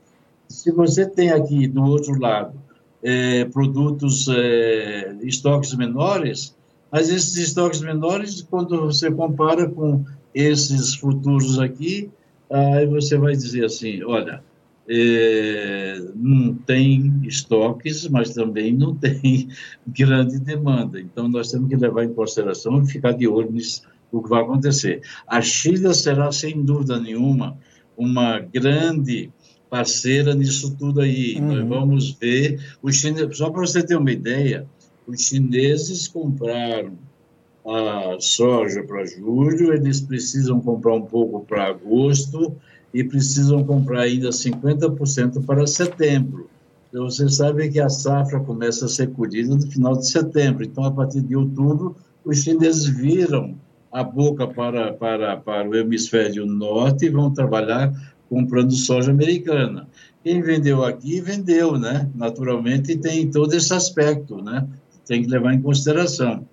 se 0.53 0.72
você 0.72 1.05
tem 1.05 1.32
aqui 1.32 1.67
do 1.67 1.84
outro 1.84 2.20
lado 2.20 2.53
é, 3.01 3.46
produtos, 3.46 4.27
é, 4.29 5.15
estoques 5.24 5.75
menores, 5.75 6.55
mas 6.91 7.10
esses 7.10 7.36
estoques 7.36 7.82
menores, 7.82 8.41
quando 8.43 8.79
você 8.82 9.12
compara 9.12 9.67
com 9.67 10.05
esses 10.34 10.93
futuros 10.93 11.60
aqui, 11.60 12.10
aí 12.53 12.86
você 12.86 13.17
vai 13.17 13.33
dizer 13.33 13.65
assim, 13.65 14.03
olha, 14.03 14.43
é, 14.88 15.98
não 16.15 16.53
tem 16.53 17.22
estoques, 17.24 18.07
mas 18.07 18.33
também 18.33 18.74
não 18.74 18.93
tem 18.95 19.50
grande 19.88 20.39
demanda. 20.39 21.00
Então, 21.00 21.27
nós 21.27 21.51
temos 21.51 21.69
que 21.69 21.75
levar 21.75 22.03
em 22.03 22.13
consideração 22.13 22.81
e 22.81 22.88
ficar 22.88 23.13
de 23.13 23.27
olho 23.27 23.51
nisso, 23.51 23.81
o 24.12 24.22
que 24.22 24.29
vai 24.29 24.43
acontecer. 24.43 25.01
A 25.27 25.41
China 25.41 25.93
será, 25.93 26.31
sem 26.31 26.63
dúvida 26.63 27.00
nenhuma, 27.00 27.57
uma 27.98 28.39
grande 28.39 29.31
parceira 29.69 30.36
nisso 30.36 30.75
tudo 30.77 31.01
aí. 31.01 31.36
Uhum. 31.39 31.48
Nós 31.48 31.67
vamos 31.67 32.12
ver. 32.12 32.62
Os 32.81 32.95
chineses, 32.98 33.38
só 33.38 33.50
para 33.50 33.62
você 33.62 33.81
ter 33.81 33.95
uma 33.95 34.12
ideia, 34.12 34.67
os 35.07 35.22
chineses 35.22 36.07
compraram 36.07 36.98
a 37.65 38.17
soja 38.20 38.84
para 38.84 39.05
julho, 39.05 39.74
eles 39.74 40.01
precisam 40.01 40.60
comprar 40.60 40.96
um 40.96 41.01
pouco 41.01 41.46
para 41.46 41.67
agosto 41.67 42.55
e 42.93 43.03
precisam 43.03 43.63
comprar 43.63 44.01
ainda 44.01 44.29
50% 44.29 45.46
para 45.46 45.65
setembro. 45.65 46.50
Então, 46.89 47.10
você 47.10 47.27
sabe 47.27 47.70
que 47.70 47.79
a 47.79 47.89
safra 47.89 48.39
começa 48.39 48.86
a 48.86 48.89
ser 48.89 49.12
colhida 49.12 49.55
no 49.55 49.62
final 49.62 49.98
de 49.98 50.08
setembro. 50.08 50.63
Então, 50.63 50.84
a 50.84 50.91
partir 50.91 51.22
de 51.22 51.36
outubro, 51.36 51.96
os 52.24 52.43
chineses 52.43 52.86
viram 52.86 53.55
a 53.91 54.03
boca 54.03 54.46
para, 54.48 54.93
para, 54.93 55.38
para 55.38 55.67
o 55.67 55.75
hemisfério 55.75 56.46
norte 56.46 57.05
e 57.05 57.10
vão 57.10 57.34
trabalhar 57.34 57.91
comprando 58.29 58.72
soja 58.74 59.12
americana. 59.12 59.88
Quem 60.24 60.41
vendeu 60.41 60.84
aqui, 60.84 61.20
vendeu, 61.20 61.77
né? 61.77 62.10
Naturalmente 62.15 62.96
tem 62.98 63.29
todo 63.29 63.53
esse 63.53 63.74
aspecto, 63.74 64.41
né? 64.41 64.67
Tem 65.05 65.24
que 65.24 65.29
levar 65.29 65.53
em 65.53 65.62
consideração. 65.62 66.48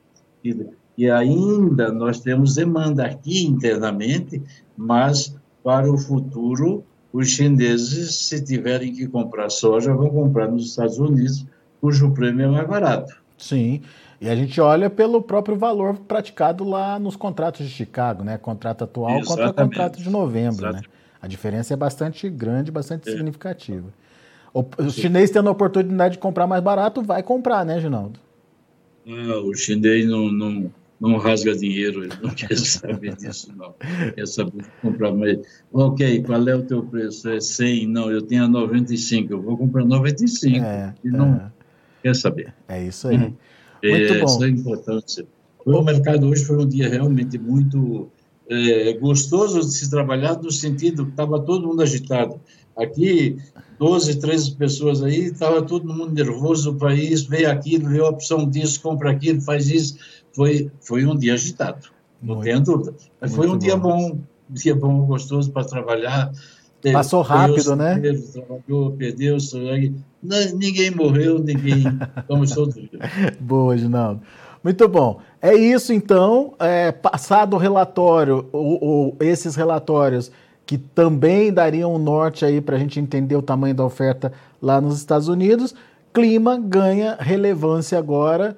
E 1.00 1.11
ainda 1.11 1.90
nós 1.90 2.21
temos 2.21 2.57
demanda 2.57 3.07
aqui 3.07 3.47
internamente, 3.47 4.42
mas 4.76 5.35
para 5.64 5.90
o 5.90 5.97
futuro, 5.97 6.85
os 7.11 7.30
chineses, 7.30 8.14
se 8.16 8.45
tiverem 8.45 8.92
que 8.92 9.07
comprar 9.07 9.49
soja, 9.49 9.95
vão 9.95 10.11
comprar 10.11 10.51
nos 10.51 10.66
Estados 10.66 10.98
Unidos, 10.98 11.46
cujo 11.81 12.11
prêmio 12.11 12.44
é 12.44 12.48
mais 12.51 12.68
barato. 12.68 13.16
Sim. 13.38 13.81
E 14.20 14.29
a 14.29 14.37
gente 14.37 14.61
olha 14.61 14.90
pelo 14.90 15.22
próprio 15.22 15.57
valor 15.57 15.96
praticado 16.01 16.64
lá 16.64 16.98
nos 16.98 17.16
contratos 17.16 17.66
de 17.66 17.72
Chicago, 17.72 18.22
né? 18.22 18.37
Contrato 18.37 18.85
atual 18.85 19.20
Exatamente. 19.20 19.29
contra 19.29 19.51
o 19.51 19.55
contrato 19.55 20.03
de 20.03 20.11
novembro, 20.11 20.64
né? 20.64 20.68
Exatamente. 20.68 20.88
né? 20.88 20.94
A 21.22 21.27
diferença 21.27 21.72
é 21.72 21.77
bastante 21.79 22.29
grande, 22.29 22.70
bastante 22.70 23.09
é. 23.09 23.12
significativa. 23.12 23.88
O, 24.53 24.62
o 24.77 24.90
chinês 24.90 25.31
tendo 25.31 25.48
a 25.48 25.53
oportunidade 25.53 26.16
de 26.16 26.18
comprar 26.18 26.46
mais 26.46 26.62
barato, 26.62 27.01
vai 27.01 27.22
comprar, 27.22 27.64
né, 27.64 27.81
Ginaldo? 27.81 28.20
Ah, 29.09 29.40
o 29.42 29.55
chinês 29.55 30.07
não, 30.07 30.31
não, 30.31 30.70
não 31.00 31.16
rasga 31.16 31.56
dinheiro, 31.56 32.04
ele 32.04 32.12
não 32.22 32.30
quer 32.34 32.56
saber 32.56 33.16
disso, 33.16 33.52
não. 33.56 33.74
Quer 34.14 34.26
saber 34.26 34.64
comprar 34.82 35.12
mais. 35.12 35.38
Ok, 35.72 36.22
qual 36.24 36.46
é 36.46 36.54
o 36.54 36.62
teu 36.62 36.82
preço? 36.82 37.28
É 37.30 37.40
100? 37.40 37.86
Não, 37.86 38.10
eu 38.10 38.20
tenho 38.22 38.46
95, 38.46 39.32
eu 39.32 39.40
vou 39.40 39.56
comprar 39.56 39.84
95. 39.84 40.64
É, 40.64 40.94
e 41.02 41.08
não 41.08 41.34
é. 41.34 41.52
quer 42.02 42.14
saber. 42.14 42.54
É 42.68 42.84
isso 42.84 43.08
aí. 43.08 43.16
Hum. 43.16 43.34
Muito 43.82 44.12
é, 44.12 44.18
bom. 44.18 44.24
Essa 44.24 44.44
é 44.44 44.46
a 44.46 44.50
importância. 44.50 45.26
O 45.64 45.82
mercado 45.82 46.26
hoje 46.28 46.44
foi 46.44 46.58
um 46.58 46.66
dia 46.66 46.88
realmente 46.88 47.38
muito 47.38 48.10
é, 48.48 48.92
gostoso 48.94 49.60
de 49.60 49.72
se 49.72 49.88
trabalhar 49.88 50.40
no 50.42 50.50
sentido 50.50 51.04
que 51.06 51.12
estava 51.12 51.40
todo 51.40 51.66
mundo 51.66 51.82
agitado. 51.82 52.40
Aqui, 52.76 53.36
12, 53.78 54.20
13 54.20 54.56
pessoas 54.56 55.02
aí, 55.02 55.26
estava 55.26 55.62
todo 55.62 55.92
mundo 55.92 56.12
nervoso 56.12 56.74
para 56.74 56.94
isso, 56.94 57.28
veio 57.28 57.50
aquilo, 57.50 57.88
veio 57.88 58.06
a 58.06 58.10
opção 58.10 58.48
disso, 58.48 58.80
compra 58.80 59.10
aquilo, 59.10 59.40
faz 59.40 59.68
isso. 59.68 59.96
Foi, 60.35 60.71
foi 60.81 61.05
um 61.05 61.16
dia 61.16 61.35
agitado, 61.35 61.88
não 62.23 62.37
muito, 62.37 62.45
tenha 62.45 62.61
dúvida. 62.61 62.95
Mas 63.21 63.35
foi 63.35 63.49
um 63.49 63.53
bom. 63.53 63.59
dia 63.59 63.77
bom, 63.77 64.19
um 64.51 64.55
dia 64.55 64.75
bom, 64.75 65.07
gostoso 65.07 65.51
para 65.51 65.64
trabalhar. 65.64 66.33
Passou 66.93 67.21
rápido, 67.23 67.77
né? 67.77 68.01
Trabalhou, 68.33 68.93
perdeu, 68.93 69.37
ninguém 70.55 70.90
morreu, 70.90 71.38
ninguém. 71.38 71.85
Estamos 72.16 72.53
todos 72.53 72.75
Boa, 73.38 73.77
Ginaldo. 73.77 74.23
Muito 74.62 74.88
bom. 74.88 75.21
É 75.40 75.55
isso, 75.55 75.93
então. 75.93 76.55
É, 76.59 76.93
passado 76.93 77.55
o 77.55 77.59
relatório, 77.59 78.47
ou, 78.53 78.85
ou, 78.85 79.16
esses 79.21 79.55
relatórios 79.57 80.31
que 80.66 80.79
também 80.79 81.53
dariam 81.53 81.95
um 81.95 81.99
norte 81.99 82.45
aí 82.45 82.61
para 82.61 82.77
a 82.77 82.79
gente 82.79 83.01
entender 83.01 83.35
o 83.35 83.43
tamanho 83.43 83.75
da 83.75 83.85
oferta 83.85 84.33
lá 84.62 84.81
nos 84.81 84.97
Estados 84.97 85.27
Unidos, 85.27 85.75
clima 86.12 86.57
ganha 86.59 87.16
relevância 87.19 87.99
agora, 87.99 88.57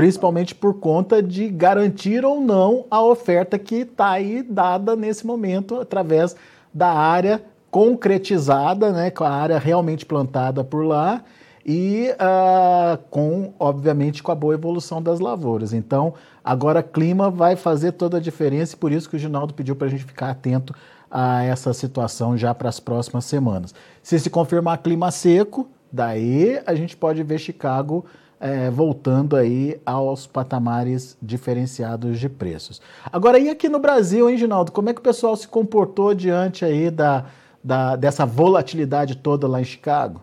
principalmente 0.00 0.54
por 0.54 0.80
conta 0.80 1.22
de 1.22 1.46
garantir 1.50 2.24
ou 2.24 2.40
não 2.40 2.86
a 2.90 3.02
oferta 3.02 3.58
que 3.58 3.80
está 3.82 4.12
aí 4.12 4.42
dada 4.42 4.96
nesse 4.96 5.26
momento 5.26 5.78
através 5.78 6.34
da 6.72 6.88
área 6.88 7.42
concretizada, 7.70 8.92
né, 8.92 9.10
com 9.10 9.24
a 9.24 9.30
área 9.30 9.58
realmente 9.58 10.06
plantada 10.06 10.64
por 10.64 10.86
lá 10.86 11.22
e 11.66 12.08
uh, 12.12 12.96
com, 13.10 13.52
obviamente, 13.58 14.22
com 14.22 14.32
a 14.32 14.34
boa 14.34 14.54
evolução 14.54 15.02
das 15.02 15.20
lavouras. 15.20 15.74
Então, 15.74 16.14
agora 16.42 16.82
clima 16.82 17.30
vai 17.30 17.54
fazer 17.54 17.92
toda 17.92 18.16
a 18.16 18.20
diferença 18.20 18.74
e 18.74 18.78
por 18.78 18.92
isso 18.92 19.06
que 19.06 19.16
o 19.16 19.18
Ginaldo 19.18 19.52
pediu 19.52 19.76
para 19.76 19.86
a 19.86 19.90
gente 19.90 20.04
ficar 20.04 20.30
atento 20.30 20.74
a 21.10 21.42
essa 21.42 21.74
situação 21.74 22.38
já 22.38 22.54
para 22.54 22.70
as 22.70 22.80
próximas 22.80 23.26
semanas. 23.26 23.74
Se 24.02 24.18
se 24.18 24.30
confirmar 24.30 24.78
clima 24.78 25.10
seco, 25.10 25.68
daí 25.92 26.58
a 26.64 26.74
gente 26.74 26.96
pode 26.96 27.22
ver 27.22 27.38
Chicago 27.38 28.06
é, 28.40 28.70
voltando 28.70 29.36
aí 29.36 29.78
aos 29.84 30.26
patamares 30.26 31.16
diferenciados 31.20 32.18
de 32.18 32.28
preços. 32.28 32.80
Agora, 33.12 33.38
e 33.38 33.50
aqui 33.50 33.68
no 33.68 33.78
Brasil, 33.78 34.30
hein, 34.30 34.38
Ginaldo? 34.38 34.72
Como 34.72 34.88
é 34.88 34.94
que 34.94 35.00
o 35.00 35.04
pessoal 35.04 35.36
se 35.36 35.46
comportou 35.46 36.14
diante 36.14 36.64
aí 36.64 36.90
da, 36.90 37.26
da, 37.62 37.94
dessa 37.96 38.24
volatilidade 38.24 39.18
toda 39.18 39.46
lá 39.46 39.60
em 39.60 39.64
Chicago? 39.64 40.22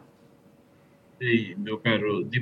Ei, 1.21 1.55
meu 1.57 1.77
caro, 1.77 2.23
de 2.23 2.39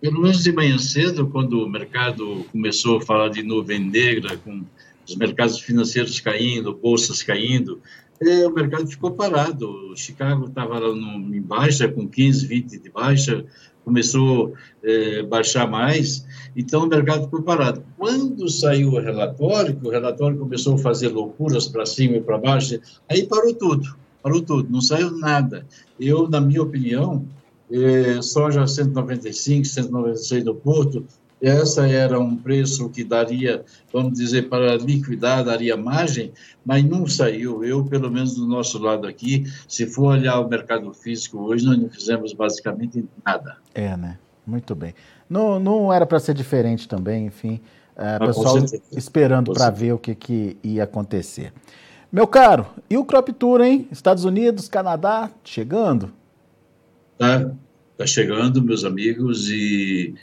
pelo 0.00 0.20
menos 0.20 0.42
de 0.42 0.52
manhã 0.52 0.78
cedo, 0.78 1.26
quando 1.26 1.64
o 1.64 1.68
mercado 1.68 2.44
começou 2.52 2.98
a 2.98 3.00
falar 3.00 3.30
de 3.30 3.42
nuvem 3.42 3.80
negra, 3.80 4.36
com 4.36 4.62
os 5.08 5.16
mercados 5.16 5.58
financeiros 5.58 6.20
caindo, 6.20 6.74
bolsas 6.74 7.22
caindo, 7.22 7.80
é, 8.20 8.46
o 8.46 8.52
mercado 8.52 8.86
ficou 8.86 9.12
parado. 9.12 9.68
O 9.90 9.96
Chicago 9.96 10.46
estava 10.46 10.78
lá 10.78 10.94
no, 10.94 11.34
em 11.34 11.40
baixa, 11.40 11.88
com 11.88 12.06
15, 12.06 12.46
20 12.46 12.78
de 12.78 12.90
baixa, 12.90 13.44
começou 13.86 14.52
a 14.84 14.90
é, 14.90 15.22
baixar 15.22 15.70
mais, 15.70 16.26
então 16.56 16.82
o 16.82 16.88
mercado 16.88 17.22
ficou 17.22 17.40
parado. 17.40 17.84
Quando 17.96 18.48
saiu 18.48 18.90
o 18.90 19.00
relatório, 19.00 19.76
que 19.76 19.86
o 19.86 19.90
relatório 19.90 20.36
começou 20.36 20.74
a 20.74 20.78
fazer 20.78 21.08
loucuras 21.08 21.68
para 21.68 21.86
cima 21.86 22.16
e 22.16 22.20
para 22.20 22.36
baixo, 22.36 22.80
aí 23.08 23.24
parou 23.28 23.54
tudo, 23.54 23.96
parou 24.20 24.42
tudo, 24.42 24.68
não 24.68 24.80
saiu 24.80 25.12
nada. 25.12 25.64
Eu, 26.00 26.28
na 26.28 26.40
minha 26.40 26.62
opinião, 26.62 27.24
é, 27.70 28.20
soja 28.22 28.66
195, 28.66 29.64
196 29.64 30.44
no 30.44 30.56
Porto, 30.56 31.04
essa 31.40 31.86
era 31.86 32.18
um 32.18 32.36
preço 32.36 32.88
que 32.88 33.04
daria, 33.04 33.64
vamos 33.92 34.18
dizer, 34.18 34.48
para 34.48 34.76
liquidar, 34.76 35.44
daria 35.44 35.76
margem, 35.76 36.32
mas 36.64 36.82
não 36.84 37.06
saiu. 37.06 37.64
Eu, 37.64 37.84
pelo 37.84 38.10
menos 38.10 38.34
do 38.34 38.46
nosso 38.46 38.78
lado 38.78 39.06
aqui, 39.06 39.44
se 39.68 39.86
for 39.86 40.12
olhar 40.12 40.40
o 40.40 40.48
mercado 40.48 40.92
físico 40.94 41.38
hoje, 41.38 41.64
nós 41.64 41.78
não 41.78 41.90
fizemos 41.90 42.32
basicamente 42.32 43.04
nada. 43.24 43.58
É, 43.74 43.96
né? 43.96 44.18
Muito 44.46 44.74
bem. 44.74 44.94
Não, 45.28 45.58
não 45.58 45.92
era 45.92 46.06
para 46.06 46.18
ser 46.18 46.34
diferente 46.34 46.88
também, 46.88 47.26
enfim. 47.26 47.60
É, 47.96 48.18
pessoal 48.18 48.56
esperando 48.92 49.52
para 49.52 49.70
ver 49.70 49.92
o 49.92 49.98
que, 49.98 50.14
que 50.14 50.56
ia 50.62 50.84
acontecer. 50.84 51.52
Meu 52.12 52.26
caro, 52.26 52.66
e 52.88 52.96
o 52.96 53.04
Crop 53.04 53.32
Tour, 53.32 53.60
hein? 53.60 53.88
Estados 53.90 54.24
Unidos, 54.24 54.68
Canadá, 54.68 55.30
chegando? 55.42 56.12
Tá, 57.18 57.50
está 57.92 58.06
chegando, 58.06 58.62
meus 58.62 58.84
amigos, 58.84 59.50
e 59.50 60.14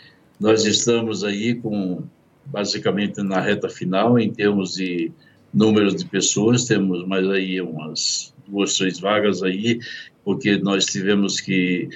nós 0.44 0.66
estamos 0.66 1.24
aí 1.24 1.56
com 1.56 2.04
basicamente 2.48 3.24
na 3.24 3.40
reta 3.40 3.70
final 3.70 4.20
em 4.20 4.30
termos 4.30 4.74
de 4.74 5.10
número 5.54 5.96
de 5.96 6.04
pessoas, 6.04 6.66
temos 6.66 7.08
mais 7.08 7.26
aí 7.30 7.62
umas 7.62 8.34
duas, 8.46 8.76
três 8.76 9.00
vagas 9.00 9.42
aí, 9.42 9.80
porque 10.22 10.58
nós 10.58 10.86
tivemos 10.86 11.40
que 11.40 11.88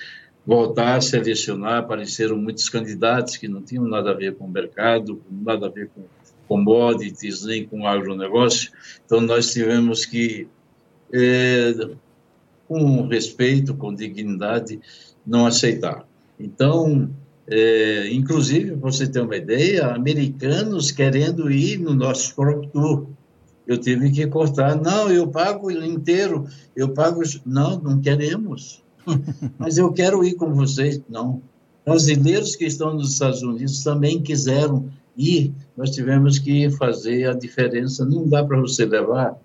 voltar 0.46 0.96
a 0.96 1.02
selecionar, 1.02 1.80
apareceram 1.80 2.38
muitos 2.38 2.70
candidatos 2.70 3.36
que 3.36 3.50
não 3.50 3.62
tinham 3.62 3.86
nada 3.86 4.12
a 4.12 4.14
ver 4.14 4.36
com 4.36 4.46
o 4.46 4.50
mercado, 4.50 5.22
nada 5.30 5.66
a 5.66 5.70
ver 5.70 5.90
com 5.94 6.04
commodities, 6.48 7.44
nem 7.44 7.68
com 7.68 7.86
agronegócio, 7.86 8.72
então 9.06 9.20
nós 9.20 9.52
tivemos 9.52 10.06
que, 10.06 10.48
é, 11.12 11.74
com 12.66 13.08
respeito, 13.08 13.76
com 13.76 13.94
dignidade, 13.94 14.80
não 15.26 15.46
aceitar. 15.46 16.08
Então, 16.40 17.12
é, 17.50 18.12
inclusive, 18.12 18.72
para 18.72 18.92
você 18.92 19.08
ter 19.08 19.22
uma 19.22 19.38
ideia, 19.38 19.88
americanos 19.88 20.92
querendo 20.92 21.50
ir 21.50 21.80
no 21.80 21.94
nosso 21.94 22.36
Crop 22.36 22.68
Tour. 22.68 23.08
Eu 23.66 23.78
tive 23.78 24.12
que 24.12 24.28
cortar. 24.28 24.76
Não, 24.76 25.10
eu 25.10 25.28
pago 25.28 25.72
inteiro. 25.72 26.46
Eu 26.76 26.90
pago. 26.90 27.22
Não, 27.46 27.80
não 27.80 28.02
queremos. 28.02 28.84
Mas 29.58 29.78
eu 29.78 29.92
quero 29.92 30.24
ir 30.26 30.36
com 30.36 30.54
vocês. 30.54 31.02
Não. 31.10 31.42
Brasileiros 31.86 32.56
que 32.56 32.66
estão 32.66 32.94
nos 32.94 33.14
Estados 33.14 33.42
Unidos 33.42 33.82
também 33.84 34.22
quiseram 34.22 34.90
ir. 35.18 35.54
Nós 35.76 35.92
tivemos 35.92 36.40
que 36.40 36.70
fazer 36.72 37.30
a 37.30 37.34
diferença. 37.34 38.06
Não 38.06 38.28
dá 38.28 38.44
para 38.44 38.60
você 38.60 38.86
levar 38.86 39.38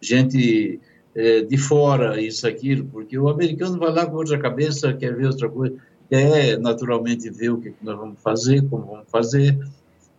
gente 0.00 0.80
é, 1.14 1.42
de 1.42 1.56
fora, 1.56 2.20
isso, 2.20 2.46
aquilo, 2.46 2.84
porque 2.86 3.16
o 3.16 3.28
americano 3.28 3.78
vai 3.78 3.92
lá 3.92 4.04
com 4.04 4.16
outra 4.16 4.38
cabeça, 4.38 4.92
quer 4.92 5.16
ver 5.16 5.26
outra 5.26 5.48
coisa 5.48 5.74
quer 6.14 6.60
naturalmente 6.60 7.28
ver 7.28 7.50
o 7.50 7.60
que 7.60 7.74
nós 7.82 7.98
vamos 7.98 8.20
fazer, 8.20 8.64
como 8.68 8.86
vamos 8.86 9.10
fazer, 9.10 9.58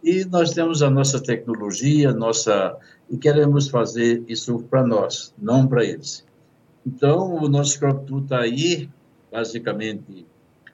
e 0.04 0.26
nós 0.26 0.52
temos 0.52 0.84
a 0.84 0.90
nossa 0.90 1.24
tecnologia, 1.24 2.12
nossa 2.12 2.76
e 3.10 3.18
queremos 3.18 3.70
fazer 3.70 4.22
isso 4.28 4.60
para 4.70 4.86
nós, 4.86 5.34
não 5.38 5.66
para 5.66 5.86
eles. 5.86 6.26
Então, 6.86 7.36
o 7.36 7.48
nosso 7.48 7.80
Crop 7.80 8.06
Tour 8.06 8.24
está 8.24 8.42
aí, 8.42 8.90
basicamente, 9.32 10.26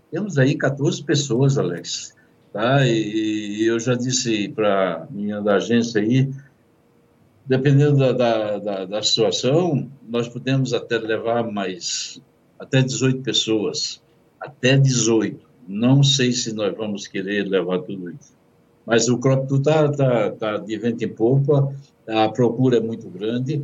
temos 0.09 0.39
aí 0.39 0.57
14 0.57 1.03
pessoas, 1.03 1.55
Alex, 1.55 2.15
tá? 2.51 2.87
E, 2.87 3.61
e 3.61 3.65
eu 3.67 3.79
já 3.79 3.93
disse 3.93 4.49
para 4.49 5.07
minha 5.11 5.39
da 5.39 5.57
agência 5.57 6.01
aí, 6.01 6.33
dependendo 7.45 7.97
da, 7.97 8.11
da, 8.11 8.57
da, 8.57 8.85
da 8.85 9.03
situação, 9.03 9.87
nós 10.09 10.27
podemos 10.27 10.73
até 10.73 10.97
levar 10.97 11.43
mais 11.43 12.19
até 12.57 12.81
18 12.81 13.21
pessoas 13.21 14.00
até 14.41 14.75
18. 14.77 15.39
Não 15.67 16.03
sei 16.03 16.31
se 16.31 16.53
nós 16.53 16.75
vamos 16.75 17.07
querer 17.07 17.47
levar 17.47 17.79
tudo 17.79 18.09
isso. 18.09 18.33
Mas 18.85 19.07
o 19.07 19.17
Crop 19.17 19.49
está 19.53 19.89
tá, 19.91 20.31
tá 20.31 20.57
de 20.57 20.77
vento 20.77 21.03
em 21.03 21.07
popa, 21.07 21.73
a 22.07 22.27
procura 22.29 22.77
é 22.77 22.81
muito 22.81 23.07
grande. 23.09 23.63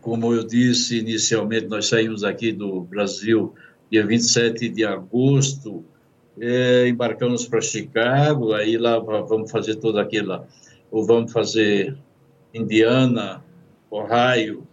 Como 0.00 0.32
eu 0.32 0.44
disse 0.44 0.98
inicialmente, 0.98 1.66
nós 1.66 1.86
saímos 1.86 2.24
aqui 2.24 2.52
do 2.52 2.80
Brasil 2.80 3.52
dia 3.90 4.06
27 4.06 4.68
de 4.68 4.84
agosto, 4.84 5.84
é, 6.40 6.88
embarcamos 6.88 7.46
para 7.46 7.60
Chicago, 7.60 8.54
aí 8.54 8.78
lá 8.78 8.98
vamos 8.98 9.50
fazer 9.50 9.76
toda 9.76 10.00
aquela, 10.00 10.46
ou 10.90 11.04
vamos 11.04 11.32
fazer 11.32 11.96
Indiana, 12.54 13.44
Ohio, 13.90 14.66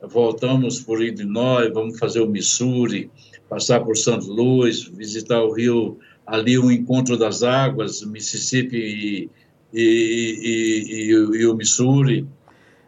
voltamos 0.00 0.80
por 0.80 1.02
Illinois, 1.02 1.72
vamos 1.72 1.98
fazer 1.98 2.20
o 2.20 2.28
Missouri, 2.28 3.10
passar 3.50 3.80
por 3.80 3.96
St. 3.96 4.28
Louis, 4.28 4.84
visitar 4.84 5.42
o 5.42 5.52
rio, 5.52 5.98
ali 6.24 6.56
o 6.56 6.70
encontro 6.70 7.18
das 7.18 7.42
águas, 7.42 8.02
Mississippi 8.02 8.76
e, 8.76 9.30
e, 9.74 11.10
e, 11.10 11.10
e 11.10 11.46
o 11.46 11.54
Missouri. 11.56 12.26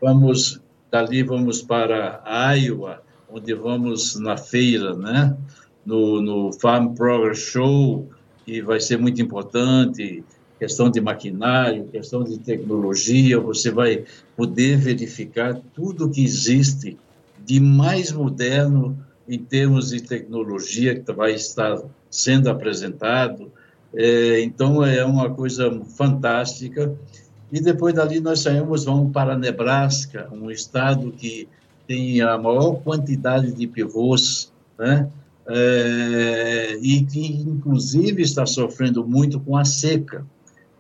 Vamos, 0.01 0.61
dali 0.89 1.25
vamos 1.25 1.61
para 1.61 2.23
Iowa, 2.57 3.03
onde 3.29 3.53
vamos 3.55 4.15
na 4.21 4.37
feira, 4.37 4.95
né? 4.95 5.37
No, 5.85 6.23
no 6.23 6.53
Farm 6.53 6.95
Progress 6.95 7.41
Show, 7.41 8.09
que 8.47 8.63
vai 8.63 8.79
ser 8.79 8.99
muito 8.99 9.21
importante, 9.21 10.23
questão 10.61 10.89
de 10.89 11.01
maquinário, 11.01 11.89
questão 11.89 12.23
de 12.23 12.39
tecnologia, 12.39 13.41
você 13.41 13.73
vai 13.73 14.05
poder 14.37 14.79
verificar 14.79 15.61
tudo 15.75 16.09
que 16.09 16.23
existe 16.23 16.97
de 17.45 17.59
mais 17.59 18.13
moderno 18.13 18.97
em 19.29 19.39
termos 19.39 19.91
de 19.91 20.03
tecnologia 20.03 20.99
que 20.99 21.13
vai 21.13 21.33
estar 21.33 21.81
sendo 22.11 22.51
apresentado. 22.51 23.51
É, 23.95 24.41
então, 24.43 24.85
é 24.85 25.05
uma 25.05 25.31
coisa 25.31 25.71
fantástica. 25.97 26.95
E 27.51 27.61
depois 27.61 27.95
dali 27.95 28.21
nós 28.21 28.41
saímos, 28.41 28.85
vamos 28.85 29.13
para 29.13 29.37
Nebraska, 29.37 30.29
um 30.33 30.51
estado 30.51 31.13
que 31.13 31.49
tem 31.87 32.21
a 32.21 32.39
maior 32.39 32.77
quantidade 32.83 33.53
de 33.53 33.67
pivôs, 33.67 34.53
né? 34.79 35.09
É, 35.47 36.79
e 36.81 37.05
que, 37.05 37.43
inclusive, 37.43 38.23
está 38.23 38.47
sofrendo 38.47 39.05
muito 39.05 39.41
com 39.41 39.57
a 39.57 39.65
seca. 39.65 40.25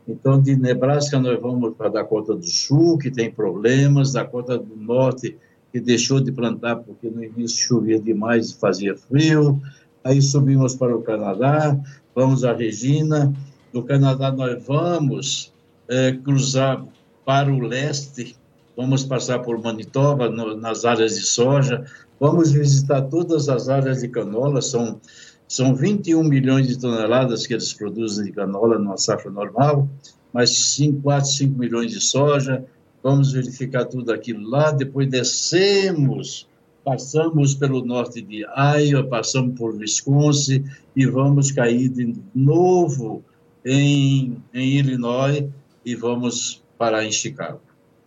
Então, 0.06 0.40
de 0.40 0.56
Nebraska, 0.56 1.18
nós 1.18 1.40
vamos 1.40 1.74
para 1.74 1.88
Dakota 1.88 2.34
do 2.34 2.46
Sul, 2.46 2.98
que 2.98 3.10
tem 3.10 3.30
problemas, 3.30 4.12
Dakota 4.12 4.58
do 4.58 4.76
Norte, 4.76 5.36
que 5.72 5.80
deixou 5.80 6.20
de 6.20 6.30
plantar 6.30 6.76
porque 6.76 7.08
no 7.08 7.24
início 7.24 7.66
chovia 7.66 7.98
demais 7.98 8.50
e 8.50 8.58
fazia 8.58 8.94
frio. 8.94 9.60
Aí 10.04 10.20
subimos 10.20 10.74
para 10.74 10.94
o 10.94 11.02
Canadá, 11.02 11.76
vamos 12.14 12.44
a 12.44 12.52
Regina. 12.52 13.32
Do 13.72 13.82
Canadá 13.82 14.30
nós 14.30 14.62
vamos 14.66 15.52
é, 15.88 16.12
cruzar 16.12 16.84
para 17.24 17.50
o 17.50 17.60
leste, 17.60 18.36
vamos 18.76 19.04
passar 19.04 19.38
por 19.38 19.60
Manitoba, 19.62 20.28
no, 20.28 20.56
nas 20.56 20.84
áreas 20.84 21.16
de 21.16 21.22
soja, 21.22 21.84
vamos 22.20 22.52
visitar 22.52 23.02
todas 23.02 23.48
as 23.48 23.68
áreas 23.68 24.00
de 24.00 24.08
canola, 24.08 24.60
são, 24.60 25.00
são 25.48 25.74
21 25.74 26.22
milhões 26.24 26.66
de 26.68 26.78
toneladas 26.78 27.46
que 27.46 27.54
eles 27.54 27.72
produzem 27.72 28.26
de 28.26 28.32
canola 28.32 28.78
numa 28.78 28.98
safra 28.98 29.30
normal, 29.30 29.88
mas 30.32 30.50
5, 30.74 31.00
4, 31.02 31.30
5 31.30 31.58
milhões 31.58 31.92
de 31.92 32.00
soja, 32.00 32.64
vamos 33.02 33.32
verificar 33.32 33.84
tudo 33.84 34.12
aquilo 34.12 34.48
lá, 34.48 34.70
depois 34.70 35.08
descemos, 35.08 36.48
passamos 36.84 37.54
pelo 37.54 37.84
norte 37.84 38.22
de 38.22 38.44
Iowa, 38.44 39.04
passamos 39.04 39.58
por 39.58 39.74
Wisconsin 39.74 40.64
e 40.94 41.06
vamos 41.06 41.50
cair 41.50 41.88
de 41.88 42.14
novo 42.34 43.22
em, 43.64 44.36
em 44.52 44.78
Illinois 44.78 45.44
e 45.84 45.94
vamos 45.94 46.62
parar 46.78 47.04
em 47.04 47.12
Chicago. 47.12 47.60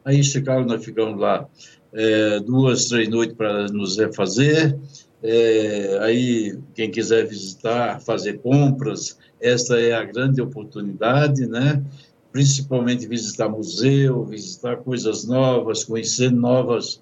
Aí 0.04 0.20
em 0.20 0.24
Chicago 0.24 0.68
nós 0.68 0.84
ficamos 0.84 1.20
lá 1.20 1.48
é, 1.94 2.40
duas, 2.42 2.86
três 2.86 3.10
noites 3.10 3.36
para 3.36 3.68
nos 3.68 3.98
refazer, 3.98 4.78
é, 5.24 5.98
aí 6.02 6.60
quem 6.76 6.92
quiser 6.92 7.26
visitar, 7.26 8.00
fazer 8.02 8.40
compras, 8.40 9.18
essa 9.42 9.80
é 9.80 9.94
a 9.94 10.04
grande 10.04 10.42
oportunidade, 10.42 11.48
né? 11.48 11.84
Principalmente 12.36 13.08
visitar 13.08 13.48
museu, 13.48 14.26
visitar 14.26 14.76
coisas 14.76 15.26
novas, 15.26 15.86
conhecer 15.86 16.30
novas, 16.30 17.00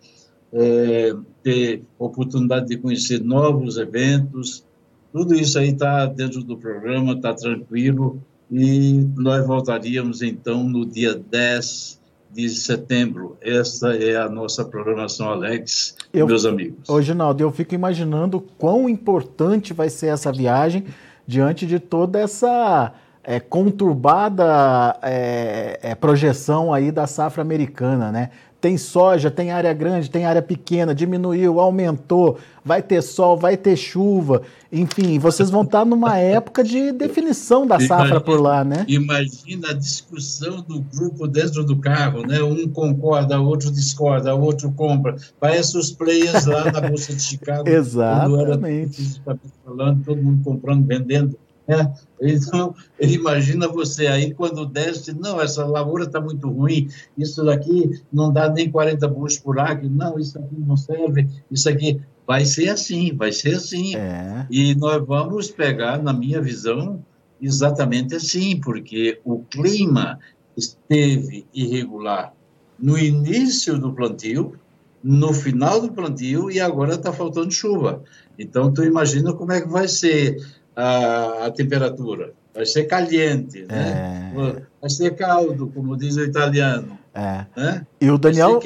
é, 0.53 1.11
ter 1.41 1.81
oportunidade 1.97 2.67
de 2.67 2.77
conhecer 2.77 3.19
novos 3.19 3.77
eventos. 3.77 4.63
Tudo 5.11 5.33
isso 5.33 5.57
aí 5.57 5.69
está 5.69 6.05
dentro 6.05 6.43
do 6.43 6.55
programa, 6.55 7.13
está 7.13 7.33
tranquilo, 7.33 8.21
e 8.51 9.09
nós 9.17 9.43
voltaríamos 9.47 10.21
então 10.21 10.63
no 10.63 10.85
dia 10.85 11.15
10 11.15 11.99
de 12.31 12.49
setembro. 12.49 13.35
Essa 13.41 13.95
é 13.95 14.15
a 14.15 14.29
nossa 14.29 14.63
programação, 14.63 15.31
Alex, 15.31 15.95
eu, 16.13 16.27
meus 16.27 16.45
amigos. 16.45 16.87
Ô, 16.87 17.01
Ginaldo, 17.01 17.41
eu 17.41 17.51
fico 17.51 17.73
imaginando 17.73 18.39
quão 18.39 18.87
importante 18.87 19.73
vai 19.73 19.89
ser 19.89 20.07
essa 20.13 20.31
viagem 20.31 20.85
diante 21.25 21.65
de 21.65 21.79
toda 21.79 22.19
essa 22.19 22.93
é, 23.23 23.39
conturbada 23.39 24.97
é, 25.01 25.79
é, 25.81 25.95
projeção 25.95 26.73
aí 26.73 26.91
da 26.91 27.07
safra 27.07 27.41
americana, 27.41 28.11
né? 28.11 28.29
Tem 28.59 28.77
soja, 28.77 29.29
tem 29.29 29.51
área 29.51 29.73
grande, 29.73 30.09
tem 30.09 30.25
área 30.25 30.41
pequena, 30.41 30.95
diminuiu, 30.95 31.59
aumentou, 31.59 32.37
vai 32.63 32.81
ter 32.81 33.01
sol, 33.01 33.35
vai 33.35 33.57
ter 33.57 33.75
chuva, 33.75 34.41
enfim, 34.71 35.19
vocês 35.19 35.49
vão 35.49 35.63
estar 35.63 35.83
numa 35.83 36.17
época 36.17 36.63
de 36.63 36.93
definição 36.93 37.67
da 37.67 37.77
safra 37.77 38.05
imagina, 38.05 38.21
por 38.21 38.39
lá, 38.39 38.63
né? 38.63 38.85
Imagina 38.87 39.69
a 39.71 39.73
discussão 39.73 40.61
do 40.61 40.79
grupo 40.79 41.27
dentro 41.27 41.63
do 41.65 41.77
carro, 41.77 42.25
né? 42.25 42.41
Um 42.41 42.67
concorda, 42.69 43.37
outro 43.39 43.69
discorda, 43.69 44.33
outro 44.33 44.71
compra. 44.71 45.17
Parece 45.39 45.77
os 45.77 45.91
players 45.91 46.45
lá 46.45 46.71
na 46.71 46.81
Bolsa 46.81 47.13
de 47.13 47.21
Chicago. 47.21 47.67
Exatamente. 47.69 49.21
Era, 49.27 49.37
falando, 49.65 50.03
todo 50.05 50.23
mundo 50.23 50.41
comprando, 50.41 50.87
vendendo. 50.87 51.37
É, 51.67 51.89
então, 52.21 52.75
imagina 52.99 53.67
você 53.67 54.07
aí 54.07 54.33
quando 54.33 54.65
desce, 54.65 55.13
não, 55.13 55.39
essa 55.39 55.65
lavoura 55.65 56.05
está 56.05 56.19
muito 56.19 56.49
ruim, 56.49 56.89
isso 57.17 57.43
daqui 57.43 58.01
não 58.11 58.31
dá 58.31 58.49
nem 58.49 58.69
40 58.69 59.07
buchos 59.07 59.39
por 59.39 59.59
acre, 59.59 59.89
não, 59.89 60.19
isso 60.19 60.37
aqui 60.37 60.55
não 60.57 60.75
serve, 60.75 61.27
isso 61.49 61.69
aqui. 61.69 62.01
vai 62.27 62.45
ser 62.45 62.69
assim, 62.69 63.15
vai 63.15 63.31
ser 63.31 63.55
assim. 63.55 63.95
É. 63.95 64.45
E 64.49 64.75
nós 64.75 65.05
vamos 65.05 65.49
pegar, 65.49 66.01
na 66.01 66.13
minha 66.13 66.41
visão, 66.41 67.03
exatamente 67.41 68.15
assim, 68.15 68.59
porque 68.59 69.19
o 69.23 69.39
clima 69.39 70.19
esteve 70.55 71.45
irregular 71.53 72.33
no 72.79 72.97
início 72.97 73.79
do 73.79 73.93
plantio, 73.93 74.59
no 75.03 75.33
final 75.33 75.81
do 75.81 75.91
plantio 75.91 76.49
e 76.49 76.59
agora 76.59 76.95
está 76.95 77.11
faltando 77.11 77.51
chuva. 77.51 78.03
Então, 78.37 78.73
tu 78.73 78.83
imagina 78.83 79.33
como 79.33 79.51
é 79.51 79.61
que 79.61 79.67
vai 79.67 79.87
ser 79.87 80.37
a, 80.75 81.45
a 81.45 81.51
temperatura. 81.51 82.33
Vai 82.53 82.65
ser 82.65 82.83
caliente, 82.83 83.65
né? 83.65 84.31
É... 84.35 84.61
Vai 84.79 84.89
ser 84.89 85.15
caldo, 85.15 85.71
como 85.73 85.97
diz 85.97 86.15
o 86.17 86.23
italiano. 86.23 86.97
É. 87.13 87.45
Né? 87.55 87.87
E 88.01 88.09
o 88.09 88.17
Daniel 88.17 88.59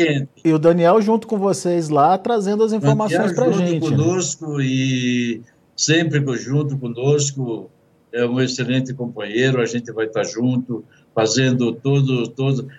e 0.44 0.54
o 0.54 0.60
Daniel 0.60 1.02
junto 1.02 1.28
com 1.28 1.38
vocês 1.38 1.90
lá 1.90 2.18
trazendo 2.18 2.64
as 2.64 2.72
informações 2.72 3.34
para 3.34 3.48
a 3.48 3.52
gente. 3.52 3.86
Junto 3.86 3.98
né? 3.98 3.98
conosco 3.98 4.58
né? 4.58 4.66
e 4.66 5.42
sempre 5.76 6.38
junto 6.38 6.78
conosco 6.78 7.70
é 8.12 8.26
um 8.26 8.40
excelente 8.40 8.94
companheiro. 8.94 9.62
A 9.62 9.66
gente 9.66 9.92
vai 9.92 10.06
estar 10.06 10.24
junto 10.24 10.84
fazendo 11.14 11.74
tudo, 11.74 12.28
tudo. 12.30 12.70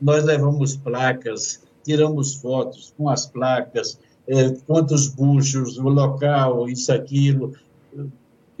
Nós 0.00 0.24
levamos 0.24 0.76
placas, 0.76 1.62
tiramos 1.82 2.34
fotos 2.34 2.92
com 2.96 3.08
as 3.08 3.26
placas, 3.26 3.98
é, 4.26 4.50
quantos 4.66 5.08
buchos, 5.08 5.78
o 5.78 5.88
local, 5.88 6.68
isso, 6.68 6.92
aquilo. 6.92 7.54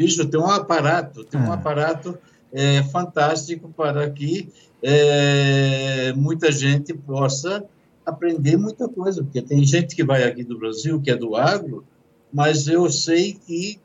Isso 0.04 0.26
tem 0.26 0.40
um 0.40 0.50
aparato, 0.50 1.24
tem 1.24 1.40
um 1.40 1.50
é. 1.50 1.54
aparato 1.54 2.18
é, 2.52 2.82
fantástico 2.84 3.72
para 3.76 4.08
que 4.10 4.48
é, 4.82 6.12
muita 6.14 6.50
gente 6.50 6.92
possa 6.92 7.64
aprender 8.04 8.56
muita 8.56 8.88
coisa, 8.88 9.22
porque 9.22 9.40
tem 9.40 9.64
gente 9.64 9.94
que 9.94 10.04
vai 10.04 10.24
aqui 10.24 10.42
do 10.42 10.58
Brasil, 10.58 11.00
que 11.00 11.10
é 11.10 11.16
do 11.16 11.36
agro, 11.36 11.84
mas 12.32 12.66
eu 12.66 12.90
sei 12.90 13.34
que 13.34 13.78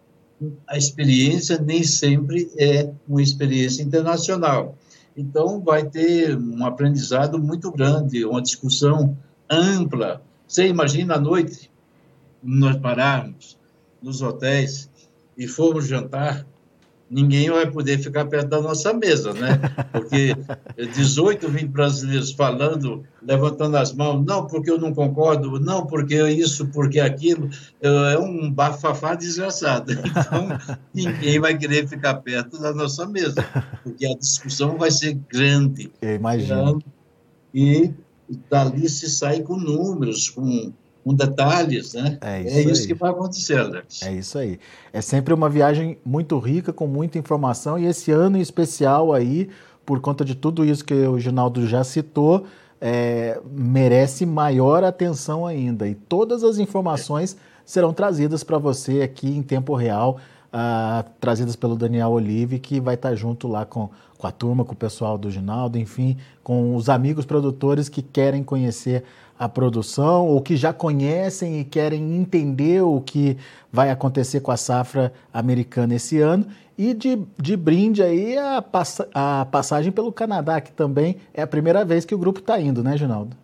a 0.67 0.77
experiência 0.77 1.59
nem 1.59 1.83
sempre 1.83 2.51
é 2.57 2.91
uma 3.07 3.21
experiência 3.21 3.81
internacional. 3.83 4.75
Então, 5.15 5.59
vai 5.59 5.83
ter 5.83 6.37
um 6.37 6.63
aprendizado 6.65 7.39
muito 7.39 7.71
grande, 7.71 8.23
uma 8.23 8.41
discussão 8.41 9.17
ampla. 9.49 10.21
Você 10.47 10.67
imagina 10.67 11.15
à 11.15 11.19
noite, 11.19 11.71
nós 12.43 12.77
pararmos 12.77 13.57
nos 14.01 14.21
hotéis 14.21 14.89
e 15.37 15.47
formos 15.47 15.87
jantar, 15.87 16.45
ninguém 17.09 17.49
vai 17.49 17.69
poder 17.69 17.99
ficar 17.99 18.25
perto 18.25 18.49
da 18.49 18.61
nossa 18.61 18.93
mesa, 18.93 19.33
né? 19.33 19.59
Porque 19.91 20.35
18, 20.93 21.47
20 21.47 21.67
brasileiros 21.67 22.31
falando, 22.31 23.03
levantando 23.21 23.77
as 23.77 23.93
mãos, 23.93 24.25
não 24.25 24.45
porque 24.45 24.69
eu 24.69 24.77
não 24.77 24.93
concordo, 24.93 25.59
não 25.59 25.85
porque 25.85 26.21
isso, 26.29 26.67
porque 26.67 26.99
aquilo, 26.99 27.49
é 27.81 28.17
um 28.17 28.51
bafafá 28.51 29.15
desgraçado. 29.15 29.93
Então, 30.27 30.49
ninguém 30.93 31.39
vai 31.39 31.57
querer 31.57 31.87
ficar 31.87 32.15
perto 32.15 32.59
da 32.59 32.73
nossa 32.73 33.05
mesa, 33.07 33.45
porque 33.83 34.05
a 34.05 34.15
discussão 34.15 34.77
vai 34.77 34.91
ser 34.91 35.13
grande. 35.29 35.91
Eu 36.01 36.15
imagino. 36.15 36.81
E 37.53 37.93
dali 38.49 38.89
se 38.89 39.09
sai 39.09 39.41
com 39.41 39.55
números, 39.55 40.29
com 40.29 40.73
com 41.07 41.13
detalhes, 41.13 41.93
né? 41.93 42.17
É 42.19 42.41
isso, 42.41 42.57
é 42.57 42.61
isso 42.63 42.87
que 42.87 42.93
vai 42.93 43.11
acontecer, 43.11 43.57
Alex. 43.57 44.03
É 44.03 44.11
isso 44.11 44.37
aí. 44.37 44.59
É 44.91 44.99
sempre 44.99 45.33
uma 45.33 45.49
viagem 45.49 45.97
muito 46.05 46.37
rica, 46.37 46.73
com 46.73 46.85
muita 46.85 47.17
informação, 47.17 47.79
e 47.79 47.85
esse 47.85 48.11
ano 48.11 48.37
em 48.37 48.41
especial 48.41 49.13
aí, 49.13 49.49
por 49.85 50.01
conta 50.01 50.25
de 50.25 50.35
tudo 50.35 50.65
isso 50.65 50.83
que 50.83 50.93
o 50.93 51.17
Ginaldo 51.17 51.65
já 51.65 51.81
citou, 51.81 52.45
é, 52.81 53.39
merece 53.49 54.25
maior 54.25 54.83
atenção 54.83 55.47
ainda. 55.47 55.87
E 55.87 55.95
todas 55.95 56.43
as 56.43 56.57
informações 56.57 57.37
serão 57.63 57.93
trazidas 57.93 58.43
para 58.43 58.57
você 58.57 59.01
aqui 59.01 59.29
em 59.29 59.41
tempo 59.41 59.75
real, 59.75 60.17
uh, 60.47 61.09
trazidas 61.21 61.55
pelo 61.55 61.77
Daniel 61.77 62.09
Olive, 62.09 62.59
que 62.59 62.81
vai 62.81 62.95
estar 62.95 63.15
junto 63.15 63.47
lá 63.47 63.65
com, 63.65 63.89
com 64.17 64.27
a 64.27 64.31
turma, 64.31 64.65
com 64.65 64.73
o 64.73 64.77
pessoal 64.77 65.17
do 65.17 65.29
Ginaldo, 65.29 65.77
enfim, 65.77 66.17
com 66.43 66.75
os 66.75 66.89
amigos 66.89 67.25
produtores 67.25 67.87
que 67.87 68.01
querem 68.01 68.43
conhecer 68.43 69.03
a 69.37 69.47
produção 69.47 70.25
ou 70.25 70.41
que 70.41 70.55
já 70.55 70.73
conhecem 70.73 71.59
e 71.59 71.63
querem 71.63 72.15
entender 72.15 72.81
o 72.81 72.99
que 72.99 73.37
vai 73.71 73.91
acontecer 73.91 74.39
com 74.39 74.51
a 74.51 74.57
safra 74.57 75.13
americana 75.31 75.95
esse 75.95 76.19
ano. 76.19 76.47
E 76.77 76.93
de, 76.93 77.19
de 77.39 77.55
brinde 77.55 78.03
aí 78.03 78.37
a, 78.37 78.61
pass 78.61 79.01
a 79.13 79.47
passagem 79.51 79.91
pelo 79.91 80.11
Canadá, 80.11 80.61
que 80.61 80.71
também 80.71 81.17
é 81.33 81.41
a 81.41 81.47
primeira 81.47 81.83
vez 81.83 82.05
que 82.05 82.13
o 82.13 82.17
grupo 82.17 82.39
está 82.39 82.59
indo, 82.59 82.83
né, 82.83 82.97
Ginaldo? 82.97 83.35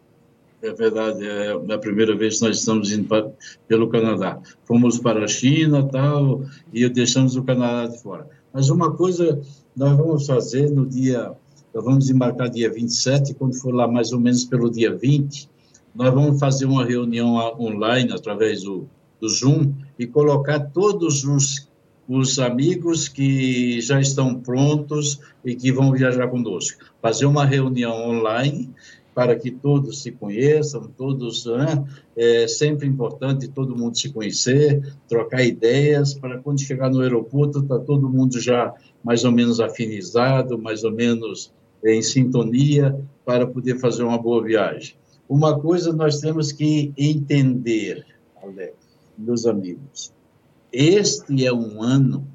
É 0.62 0.72
verdade, 0.72 1.28
é 1.28 1.74
a 1.74 1.78
primeira 1.78 2.16
vez 2.16 2.38
que 2.38 2.46
nós 2.46 2.58
estamos 2.58 2.92
indo 2.92 3.08
pra, 3.08 3.28
pelo 3.68 3.90
Canadá. 3.90 4.40
Fomos 4.66 4.98
para 4.98 5.26
a 5.26 5.28
China 5.28 5.84
tal, 5.92 6.44
e 6.72 6.88
deixamos 6.88 7.36
o 7.36 7.44
Canadá 7.44 7.92
de 7.92 8.02
fora. 8.02 8.30
Mas 8.54 8.70
uma 8.70 8.92
coisa 8.96 9.42
nós 9.76 9.98
vamos 9.98 10.26
fazer 10.26 10.70
no 10.70 10.86
dia, 10.86 11.32
nós 11.74 11.84
vamos 11.84 12.10
embarcar 12.10 12.50
dia 12.50 12.72
27, 12.72 13.34
quando 13.34 13.56
for 13.56 13.74
lá 13.74 13.88
mais 13.88 14.12
ou 14.12 14.20
menos 14.20 14.44
pelo 14.46 14.70
dia 14.70 14.96
20, 14.96 15.50
nós 15.96 16.14
vamos 16.14 16.40
fazer 16.40 16.66
uma 16.66 16.86
reunião 16.86 17.36
online 17.60 18.12
através 18.12 18.64
do, 18.64 18.88
do 19.20 19.30
Zoom 19.30 19.74
e 19.98 20.08
colocar 20.08 20.60
todos 20.60 21.24
os, 21.24 21.70
os 22.08 22.40
amigos 22.40 23.08
que 23.08 23.80
já 23.82 24.00
estão 24.00 24.36
prontos 24.36 25.20
e 25.46 25.56
que 25.56 25.72
vão 25.72 25.92
viajar 25.92 26.28
conosco. 26.28 26.84
Fazer 27.02 27.26
uma 27.26 27.46
reunião 27.46 28.10
online 28.10 28.72
para 29.14 29.36
que 29.36 29.52
todos 29.52 30.02
se 30.02 30.12
conheçam, 30.12 30.90
todos 30.98 31.46
né? 31.46 31.86
é 32.18 32.48
sempre 32.48 32.88
importante 32.88 33.48
todo 33.48 33.78
mundo 33.78 33.96
se 33.96 34.10
conhecer, 34.10 34.96
trocar 35.08 35.44
ideias 35.44 36.16
para 36.16 36.40
quando 36.40 36.62
chegar 36.62 36.90
no 36.90 37.02
aeroporto 37.02 37.62
tá 37.62 37.78
todo 37.78 38.10
mundo 38.10 38.40
já 38.40 38.74
mais 39.04 39.24
ou 39.24 39.32
menos 39.32 39.60
afinizado, 39.60 40.58
mais 40.58 40.84
ou 40.84 40.92
menos 40.92 41.52
em 41.86 42.02
sintonia 42.02 42.98
para 43.26 43.46
poder 43.46 43.80
fazer 43.80 44.04
uma 44.04 44.18
boa 44.18 44.44
viagem. 44.44 44.96
Uma 45.28 45.60
coisa 45.60 45.92
nós 45.92 46.20
temos 46.20 46.52
que 46.52 46.94
entender, 46.98 48.06
Alex, 48.42 48.76
meus 49.18 49.46
amigos. 49.46 50.14
Este 50.72 51.46
é 51.46 51.54
um 51.54 51.82
ano 51.82 52.28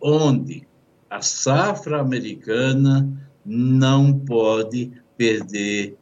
onde 0.00 0.66
a 1.08 1.20
safra 1.22 2.00
americana 2.00 3.08
não 3.44 4.18
pode 4.18 4.92
perder 5.16 5.96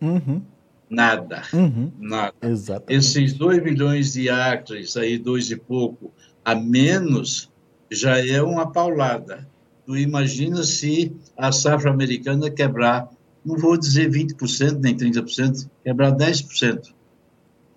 uhum. 0.00 0.42
nada. 0.88 1.42
Uhum. 1.52 1.92
Nada. 1.98 2.34
Exatamente. 2.42 2.94
Esses 2.94 3.34
2 3.34 3.62
milhões 3.62 4.12
de 4.12 4.28
acres, 4.28 4.96
aí 4.96 5.18
dois 5.18 5.50
e 5.50 5.56
pouco, 5.56 6.12
a 6.44 6.54
menos, 6.54 7.50
já 7.90 8.18
é 8.24 8.42
uma 8.42 8.70
paulada. 8.70 9.46
Tu 9.84 9.96
imagina 9.96 10.62
se 10.64 11.14
a 11.36 11.52
safra 11.52 11.90
americana 11.90 12.50
quebrar 12.50 13.08
não 13.44 13.56
vou 13.56 13.76
dizer 13.76 14.10
20%, 14.10 14.80
nem 14.80 14.96
30%, 14.96 15.68
quebrar 15.84 16.12
10%. 16.12 16.92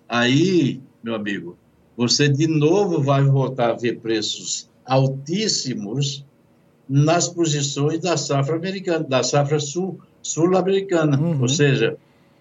Aí, 0.08 0.80
meu 1.02 1.14
amigo, 1.14 1.56
você 1.96 2.28
de 2.28 2.48
novo 2.48 3.00
vai 3.00 3.22
voltar 3.22 3.70
a 3.70 3.74
ver 3.74 4.00
preços 4.00 4.68
altíssimos 4.84 6.24
nas 6.88 7.28
posições 7.28 8.00
da 8.00 8.16
safra 8.16 8.56
americana, 8.56 9.04
da 9.04 9.22
safra 9.22 9.60
sul, 9.60 10.00
sul-americana. 10.20 11.16
Uhum. 11.20 11.42
Ou 11.42 11.48
seja, 11.48 11.96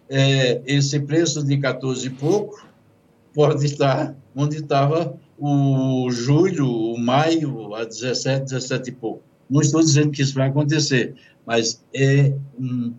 é, 0.09 0.59
esse 0.65 0.99
preço 1.01 1.43
de 1.45 1.57
14 1.57 2.07
e 2.07 2.09
pouco 2.09 2.67
pode 3.39 3.65
estar 3.65 4.13
onde 4.35 4.57
estava 4.57 5.17
o 5.37 6.11
julho, 6.11 6.67
o 6.67 6.97
maio, 6.97 7.73
a 7.73 7.85
17, 7.85 8.43
17 8.43 8.89
e 8.89 8.91
pouco. 8.91 9.23
Não 9.49 9.61
estou 9.61 9.79
dizendo 9.79 10.11
que 10.11 10.21
isso 10.21 10.33
vai 10.35 10.49
acontecer, 10.49 11.15
mas 11.45 11.81
é 11.93 12.33
um 12.59 12.93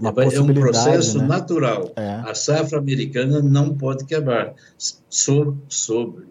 é 0.00 0.40
um 0.40 0.54
processo 0.54 1.18
né? 1.18 1.26
natural. 1.26 1.92
É. 1.96 2.22
A 2.24 2.34
safra 2.34 2.78
americana 2.78 3.42
não 3.42 3.76
pode 3.76 4.06
quebrar 4.06 4.54
sobre, 5.10 5.58
sobre 5.68 6.24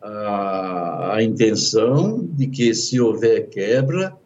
a, 0.00 1.16
a, 1.16 1.22
intenção 1.22 2.26
de 2.32 2.46
que 2.46 2.72
se 2.74 2.98
houver 2.98 3.50
quebra 3.50 4.16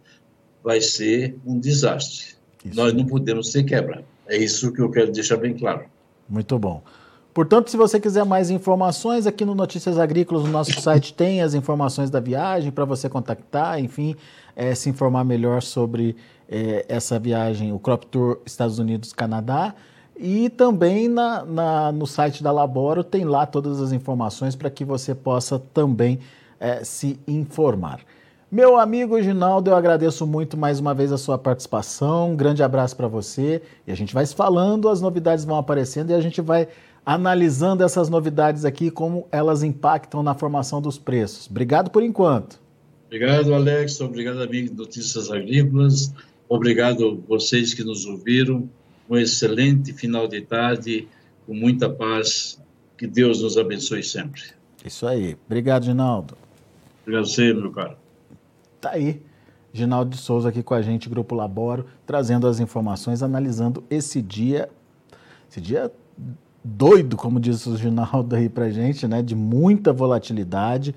vai 0.63 0.81
ser 0.81 1.37
um 1.45 1.59
desastre. 1.59 2.37
Isso. 2.65 2.77
Nós 2.77 2.93
não 2.93 3.05
podemos 3.05 3.51
ter 3.51 3.65
quebra. 3.65 4.05
É 4.29 4.37
isso 4.37 4.73
que 4.73 4.81
eu 4.81 4.91
quero 4.93 5.11
deixar 5.11 5.39
bem 5.39 5.55
claro. 5.55 5.87
Muito 6.29 6.57
bom. 6.57 6.83
Portanto, 7.37 7.71
se 7.71 7.77
você 7.77 8.01
quiser 8.01 8.25
mais 8.25 8.49
informações, 8.49 9.27
aqui 9.27 9.45
no 9.45 9.55
Notícias 9.55 9.99
Agrícolas, 9.99 10.43
no 10.45 10.51
nosso 10.51 10.81
site 10.81 11.13
tem 11.13 11.43
as 11.43 11.53
informações 11.53 12.09
da 12.09 12.19
viagem 12.19 12.73
para 12.73 12.87
você 12.87 13.11
contactar, 13.11 13.79
enfim, 13.79 14.17
é, 14.57 14.75
se 14.75 14.89
informar 14.89 15.23
melhor 15.23 15.63
sobre 15.63 16.17
é, 16.49 16.87
essa 16.89 17.19
viagem, 17.19 17.75
o 17.75 17.79
Crop 17.79 18.07
Tour 18.07 18.39
Estados 18.47 18.79
Unidos-Canadá. 18.79 19.75
E 20.17 20.49
também 20.49 21.09
na, 21.09 21.45
na, 21.45 21.93
no 21.93 22.07
site 22.07 22.43
da 22.43 22.51
Laboro 22.51 23.05
tem 23.05 23.27
lá 23.27 23.45
todas 23.45 23.83
as 23.83 23.93
informações 23.93 24.57
para 24.57 24.71
que 24.71 24.83
você 24.83 25.15
possa 25.15 25.59
também 25.59 26.21
é, 26.59 26.85
se 26.85 27.21
informar. 27.29 28.01
Meu 28.51 28.79
amigo 28.79 29.21
Ginaldo, 29.21 29.71
eu 29.71 29.77
agradeço 29.77 30.27
muito 30.27 30.57
mais 30.57 30.81
uma 30.81 30.95
vez 30.95 31.13
a 31.13 31.19
sua 31.19 31.37
participação. 31.37 32.31
Um 32.31 32.37
grande 32.37 32.63
abraço 32.63 32.97
para 32.97 33.09
você. 33.09 33.61
E 33.87 33.93
a 33.93 33.95
gente 33.95 34.15
vai 34.15 34.25
se 34.25 34.35
falando, 34.35 34.89
as 34.89 35.03
novidades 35.03 35.45
vão 35.45 35.59
aparecendo 35.59 36.13
e 36.13 36.15
a 36.15 36.21
gente 36.23 36.41
vai 36.41 36.67
analisando 37.07 37.85
essas 37.85 38.09
novidades 38.09 38.65
aqui, 38.65 38.91
como 38.91 39.29
elas 39.31 39.63
impactam 39.63 40.25
na 40.25 40.35
formação 40.35 40.83
dos 40.83 40.99
preços. 40.99 41.49
Obrigado 41.49 41.89
por 41.89 42.03
enquanto. 42.03 42.61
Obrigado, 43.07 43.55
Alex. 43.55 44.01
Obrigado, 44.01 44.43
amigo 44.43 44.71
de 44.71 44.75
Notícias 44.75 45.31
Agrícolas. 45.31 46.13
Obrigado 46.49 47.23
vocês 47.29 47.73
que 47.73 47.85
nos 47.85 48.05
ouviram. 48.05 48.69
Um 49.09 49.17
excelente 49.17 49.93
final 49.93 50.27
de 50.27 50.41
tarde, 50.41 51.07
com 51.47 51.55
muita 51.55 51.89
paz. 51.89 52.61
Que 52.99 53.07
Deus 53.07 53.41
nos 53.41 53.57
abençoe 53.57 54.03
sempre. 54.03 54.43
Isso 54.85 55.07
aí. 55.07 55.37
Obrigado, 55.47 55.85
Ginaldo. 55.85 56.37
Obrigado 57.03 57.27
você, 57.27 57.55
meu 57.55 57.71
caro. 57.71 57.97
Tá 58.81 58.91
aí. 58.91 59.23
Ginaldo 59.73 60.11
de 60.11 60.17
Souza 60.17 60.49
aqui 60.49 60.63
com 60.63 60.75
a 60.75 60.83
gente, 60.83 61.09
Grupo 61.09 61.35
Laboro, 61.37 61.87
trazendo 62.05 62.49
as 62.49 62.59
informações, 62.59 63.23
analisando 63.23 63.85
esse 63.91 64.21
dia, 64.23 64.69
esse 65.49 65.61
dia 65.61 65.93
doido, 66.67 67.17
como 67.17 67.39
disse 67.39 67.69
o 67.69 67.77
Ginaldo 67.77 68.35
aí 68.35 68.49
pra 68.49 68.69
gente, 68.71 69.07
né, 69.07 69.23
de 69.23 69.35
muita 69.35 69.93
volatilidade, 69.93 70.95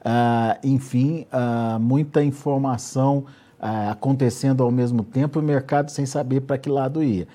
uh, 0.00 0.58
enfim, 0.66 1.26
uh, 1.32 1.78
muita 1.78 2.22
informação 2.22 3.18
uh, 3.60 3.90
acontecendo 3.90 4.62
ao 4.62 4.70
mesmo 4.70 5.04
tempo 5.04 5.38
o 5.38 5.42
mercado 5.42 5.90
sem 5.90 6.04
saber 6.04 6.40
para 6.40 6.58
que 6.58 6.68
lado 6.68 7.02
ia. 7.02 7.28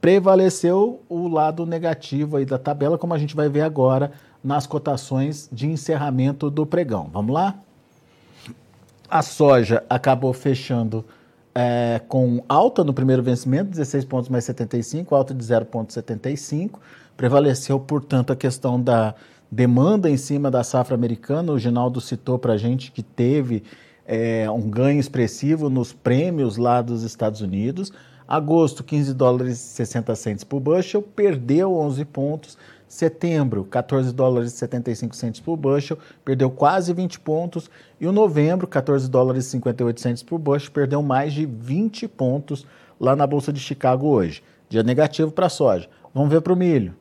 Prevaleceu 0.00 1.00
o 1.08 1.28
lado 1.28 1.64
negativo 1.64 2.36
aí 2.36 2.44
da 2.44 2.58
tabela, 2.58 2.98
como 2.98 3.14
a 3.14 3.18
gente 3.18 3.34
vai 3.34 3.48
ver 3.48 3.62
agora 3.62 4.12
nas 4.42 4.66
cotações 4.66 5.48
de 5.52 5.66
encerramento 5.66 6.50
do 6.50 6.64
pregão. 6.66 7.08
Vamos 7.12 7.34
lá? 7.34 7.58
A 9.08 9.22
soja 9.22 9.82
acabou 9.90 10.32
fechando 10.32 11.04
é, 11.54 12.00
com 12.08 12.42
alta 12.48 12.84
no 12.84 12.94
primeiro 12.94 13.22
vencimento, 13.22 13.70
16 13.70 14.04
pontos 14.04 14.28
mais 14.28 14.44
75, 14.44 15.14
alta 15.14 15.34
de 15.34 15.44
0,75. 15.44 16.78
Prevaleceu, 17.20 17.78
portanto, 17.78 18.32
a 18.32 18.34
questão 18.34 18.80
da 18.82 19.14
demanda 19.52 20.08
em 20.08 20.16
cima 20.16 20.50
da 20.50 20.64
safra 20.64 20.94
americana. 20.94 21.52
O 21.52 21.58
Ginaldo 21.58 22.00
citou 22.00 22.38
para 22.38 22.54
a 22.54 22.56
gente 22.56 22.90
que 22.90 23.02
teve 23.02 23.62
é, 24.06 24.50
um 24.50 24.70
ganho 24.70 24.98
expressivo 24.98 25.68
nos 25.68 25.92
prêmios 25.92 26.56
lá 26.56 26.80
dos 26.80 27.02
Estados 27.02 27.42
Unidos. 27.42 27.92
Agosto, 28.26 28.82
15 28.82 29.12
dólares 29.12 29.58
e 29.58 29.60
60 29.60 30.16
centes 30.16 30.44
por 30.44 30.60
bushel, 30.60 31.02
perdeu 31.02 31.74
11 31.74 32.06
pontos. 32.06 32.56
Setembro, 32.88 33.64
14 33.64 34.14
dólares 34.14 34.54
e 34.54 34.56
75 34.56 35.14
centos 35.14 35.40
por 35.42 35.58
bushel, 35.58 35.98
perdeu 36.24 36.50
quase 36.50 36.94
20 36.94 37.20
pontos. 37.20 37.70
E 38.00 38.06
o 38.06 38.12
novembro, 38.12 38.66
14 38.66 39.10
dólares 39.10 39.44
e 39.44 39.50
58 39.50 40.00
centos 40.00 40.22
por 40.22 40.38
bushel, 40.38 40.72
perdeu 40.72 41.02
mais 41.02 41.34
de 41.34 41.44
20 41.44 42.08
pontos 42.08 42.66
lá 42.98 43.14
na 43.14 43.26
Bolsa 43.26 43.52
de 43.52 43.60
Chicago 43.60 44.06
hoje. 44.06 44.42
Dia 44.70 44.82
negativo 44.82 45.30
para 45.30 45.44
a 45.44 45.50
soja. 45.50 45.86
Vamos 46.14 46.30
ver 46.30 46.40
para 46.40 46.54
o 46.54 46.56
milho. 46.56 46.98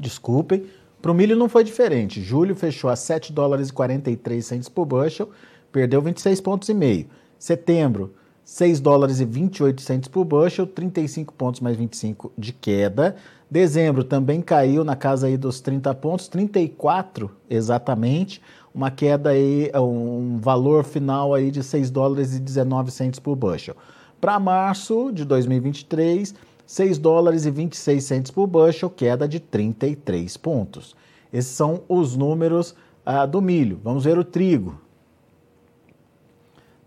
Desculpem. 0.00 0.64
Para 1.00 1.12
o 1.12 1.14
milho 1.14 1.36
não 1.36 1.48
foi 1.48 1.62
diferente. 1.62 2.22
Julho 2.22 2.54
fechou 2.54 2.90
a 2.90 2.96
7 2.96 3.32
dólares 3.32 3.68
e 3.68 3.72
43 3.72 4.44
centos 4.44 4.68
por 4.68 4.86
bushel, 4.86 5.30
perdeu 5.70 6.00
26 6.02 6.40
pontos 6.40 6.68
e 6.68 6.74
meio. 6.74 7.06
Setembro, 7.38 8.14
6 8.44 8.80
dólares 8.80 9.20
e 9.20 9.24
28 9.24 9.80
centos 9.80 10.08
por 10.08 10.24
bushel, 10.24 10.66
35 10.66 11.32
pontos 11.34 11.60
mais 11.60 11.76
25 11.76 12.32
de 12.36 12.52
queda. 12.52 13.16
Dezembro 13.50 14.04
também 14.04 14.40
caiu 14.40 14.84
na 14.84 14.96
casa 14.96 15.26
aí 15.26 15.36
dos 15.36 15.60
30 15.60 15.94
pontos, 15.94 16.28
34 16.28 17.30
exatamente, 17.48 18.40
uma 18.74 18.90
queda 18.90 19.30
aí, 19.30 19.70
um 19.74 20.38
valor 20.38 20.84
final 20.84 21.34
aí 21.34 21.50
de 21.50 21.62
6 21.62 21.90
dólares 21.90 22.34
e 22.34 22.40
19 22.40 22.90
centos 22.90 23.18
por 23.18 23.36
bushel. 23.36 23.76
Para 24.20 24.38
março 24.38 25.10
de 25.12 25.24
2023, 25.24 26.34
6 26.70 26.98
dólares 26.98 27.46
e 27.46 27.50
26 27.50 28.04
centos 28.04 28.30
por 28.30 28.46
bushel, 28.46 28.88
queda 28.88 29.26
de 29.26 29.40
33 29.40 30.36
pontos. 30.36 30.94
Esses 31.32 31.50
são 31.50 31.82
os 31.88 32.14
números 32.14 32.76
ah, 33.04 33.26
do 33.26 33.42
milho. 33.42 33.80
Vamos 33.82 34.04
ver 34.04 34.16
o 34.16 34.22
trigo. 34.22 34.80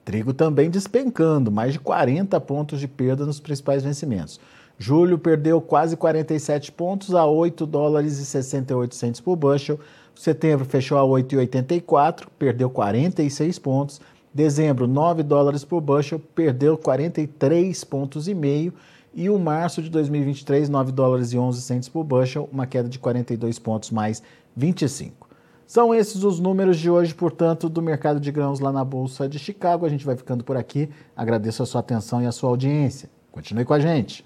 Trigo 0.05 0.33
também 0.33 0.69
despencando, 0.69 1.51
mais 1.51 1.73
de 1.73 1.79
40 1.79 2.39
pontos 2.39 2.79
de 2.79 2.87
perda 2.87 3.25
nos 3.25 3.41
principais 3.41 3.83
vencimentos. 3.83 4.39
Julho 4.79 5.19
perdeu 5.19 5.59
quase 5.59 5.97
47 5.97 6.71
pontos 6.71 7.13
a 7.13 7.25
8 7.25 7.65
dólares 7.65 8.19
e 8.19 8.25
68 8.25 8.95
centos 8.95 9.19
por 9.19 9.35
bushel. 9.35 9.77
Setembro 10.15 10.63
fechou 10.63 10.97
a 10.97 11.01
8,84, 11.01 12.27
perdeu 12.39 12.69
46 12.69 13.59
pontos. 13.59 13.99
Dezembro, 14.33 14.87
9 14.87 15.23
dólares 15.23 15.65
por 15.65 15.81
bushel, 15.81 16.21
perdeu 16.33 16.77
43 16.77 17.83
pontos 17.83 18.29
e 18.29 18.33
meio. 18.33 18.73
E 19.13 19.29
o 19.29 19.37
março 19.37 19.81
de 19.81 19.89
2023, 19.89 20.69
9 20.69 20.91
dólares 20.91 21.33
e 21.33 21.37
11 21.37 21.61
centos 21.61 21.87
por 21.87 22.03
bushel, 22.03 22.49
uma 22.51 22.65
queda 22.65 22.89
de 22.89 22.97
42 22.97 23.59
pontos 23.59 23.91
mais 23.91 24.23
25. 24.55 25.29
São 25.67 25.93
esses 25.93 26.23
os 26.23 26.39
números 26.39 26.77
de 26.77 26.89
hoje, 26.89 27.13
portanto, 27.13 27.69
do 27.69 27.81
mercado 27.81 28.19
de 28.19 28.31
grãos 28.31 28.59
lá 28.59 28.71
na 28.71 28.83
Bolsa 28.83 29.29
de 29.29 29.39
Chicago. 29.39 29.85
A 29.85 29.89
gente 29.89 30.05
vai 30.05 30.15
ficando 30.15 30.43
por 30.43 30.57
aqui. 30.57 30.89
Agradeço 31.15 31.63
a 31.63 31.65
sua 31.65 31.81
atenção 31.81 32.21
e 32.21 32.25
a 32.25 32.31
sua 32.31 32.49
audiência. 32.49 33.09
Continue 33.31 33.65
com 33.65 33.73
a 33.73 33.79
gente. 33.79 34.25